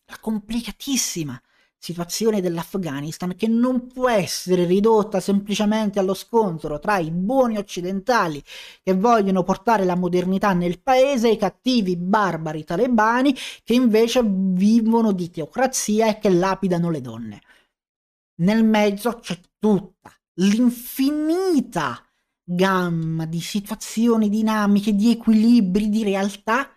la 0.05 0.17
complicatissima 0.19 1.41
situazione 1.79 2.41
dell'Afghanistan 2.41 3.35
che 3.35 3.47
non 3.47 3.87
può 3.87 4.09
essere 4.09 4.65
ridotta 4.65 5.19
semplicemente 5.19 5.99
allo 5.99 6.13
scontro 6.13 6.79
tra 6.79 6.97
i 6.97 7.11
buoni 7.11 7.57
occidentali 7.57 8.43
che 8.83 8.93
vogliono 8.93 9.43
portare 9.43 9.85
la 9.85 9.95
modernità 9.95 10.53
nel 10.53 10.81
paese 10.81 11.29
e 11.29 11.33
i 11.33 11.37
cattivi 11.37 11.95
barbari 11.95 12.63
talebani 12.63 13.35
che 13.63 13.73
invece 13.73 14.21
vivono 14.25 15.11
di 15.11 15.29
teocrazia 15.29 16.07
e 16.07 16.19
che 16.19 16.29
lapidano 16.29 16.89
le 16.89 17.01
donne. 17.01 17.41
Nel 18.39 18.63
mezzo 18.63 19.13
c'è 19.19 19.39
tutta 19.57 20.11
l'infinita 20.39 22.01
gamma 22.43 23.25
di 23.25 23.41
situazioni 23.41 24.29
dinamiche, 24.29 24.95
di 24.95 25.11
equilibri, 25.11 25.89
di 25.89 26.03
realtà 26.03 26.69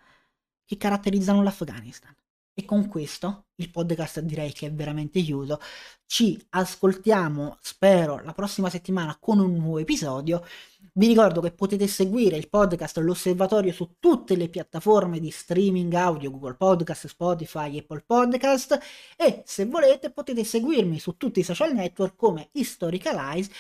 che 0.64 0.76
caratterizzano 0.76 1.42
l'Afghanistan. 1.42 2.14
E 2.60 2.66
con 2.66 2.88
questo 2.88 3.46
il 3.54 3.70
podcast 3.70 4.20
direi 4.20 4.52
che 4.52 4.66
è 4.66 4.70
veramente 4.72 5.22
chiuso. 5.22 5.58
Ci 6.04 6.38
ascoltiamo, 6.50 7.56
spero, 7.62 8.20
la 8.22 8.34
prossima 8.34 8.68
settimana 8.68 9.16
con 9.18 9.38
un 9.38 9.54
nuovo 9.54 9.78
episodio. 9.78 10.44
Vi 10.92 11.06
ricordo 11.06 11.40
che 11.40 11.52
potete 11.52 11.86
seguire 11.86 12.36
il 12.36 12.50
podcast 12.50 12.98
L'Osservatorio 12.98 13.72
su 13.72 13.94
tutte 13.98 14.36
le 14.36 14.50
piattaforme 14.50 15.20
di 15.20 15.30
streaming 15.30 15.90
audio, 15.94 16.30
Google 16.30 16.56
Podcast, 16.56 17.06
Spotify, 17.06 17.78
Apple 17.78 18.02
Podcast 18.04 18.78
e 19.16 19.42
se 19.46 19.64
volete 19.64 20.10
potete 20.10 20.44
seguirmi 20.44 20.98
su 20.98 21.16
tutti 21.16 21.40
i 21.40 21.44
social 21.44 21.72
network 21.72 22.14
come 22.14 22.50
Historicalize 22.52 23.50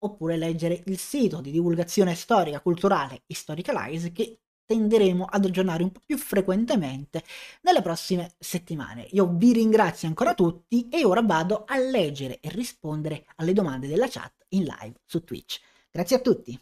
oppure 0.00 0.36
leggere 0.36 0.82
il 0.84 0.98
sito 0.98 1.40
di 1.40 1.50
divulgazione 1.50 2.14
storica 2.14 2.60
culturale 2.60 3.22
Historicalize 3.26 4.12
che 4.12 4.40
tenderemo 4.64 5.24
ad 5.24 5.44
aggiornare 5.44 5.82
un 5.82 5.92
po' 5.92 6.00
più 6.04 6.16
frequentemente 6.16 7.22
nelle 7.62 7.82
prossime 7.82 8.34
settimane. 8.38 9.06
Io 9.12 9.26
vi 9.34 9.52
ringrazio 9.52 10.08
ancora 10.08 10.34
tutti 10.34 10.88
e 10.88 11.04
ora 11.04 11.22
vado 11.22 11.64
a 11.66 11.78
leggere 11.78 12.40
e 12.40 12.48
rispondere 12.50 13.26
alle 13.36 13.52
domande 13.52 13.88
della 13.88 14.08
chat 14.08 14.46
in 14.50 14.64
live 14.64 14.94
su 15.04 15.22
Twitch. 15.24 15.60
Grazie 15.90 16.16
a 16.16 16.20
tutti! 16.20 16.58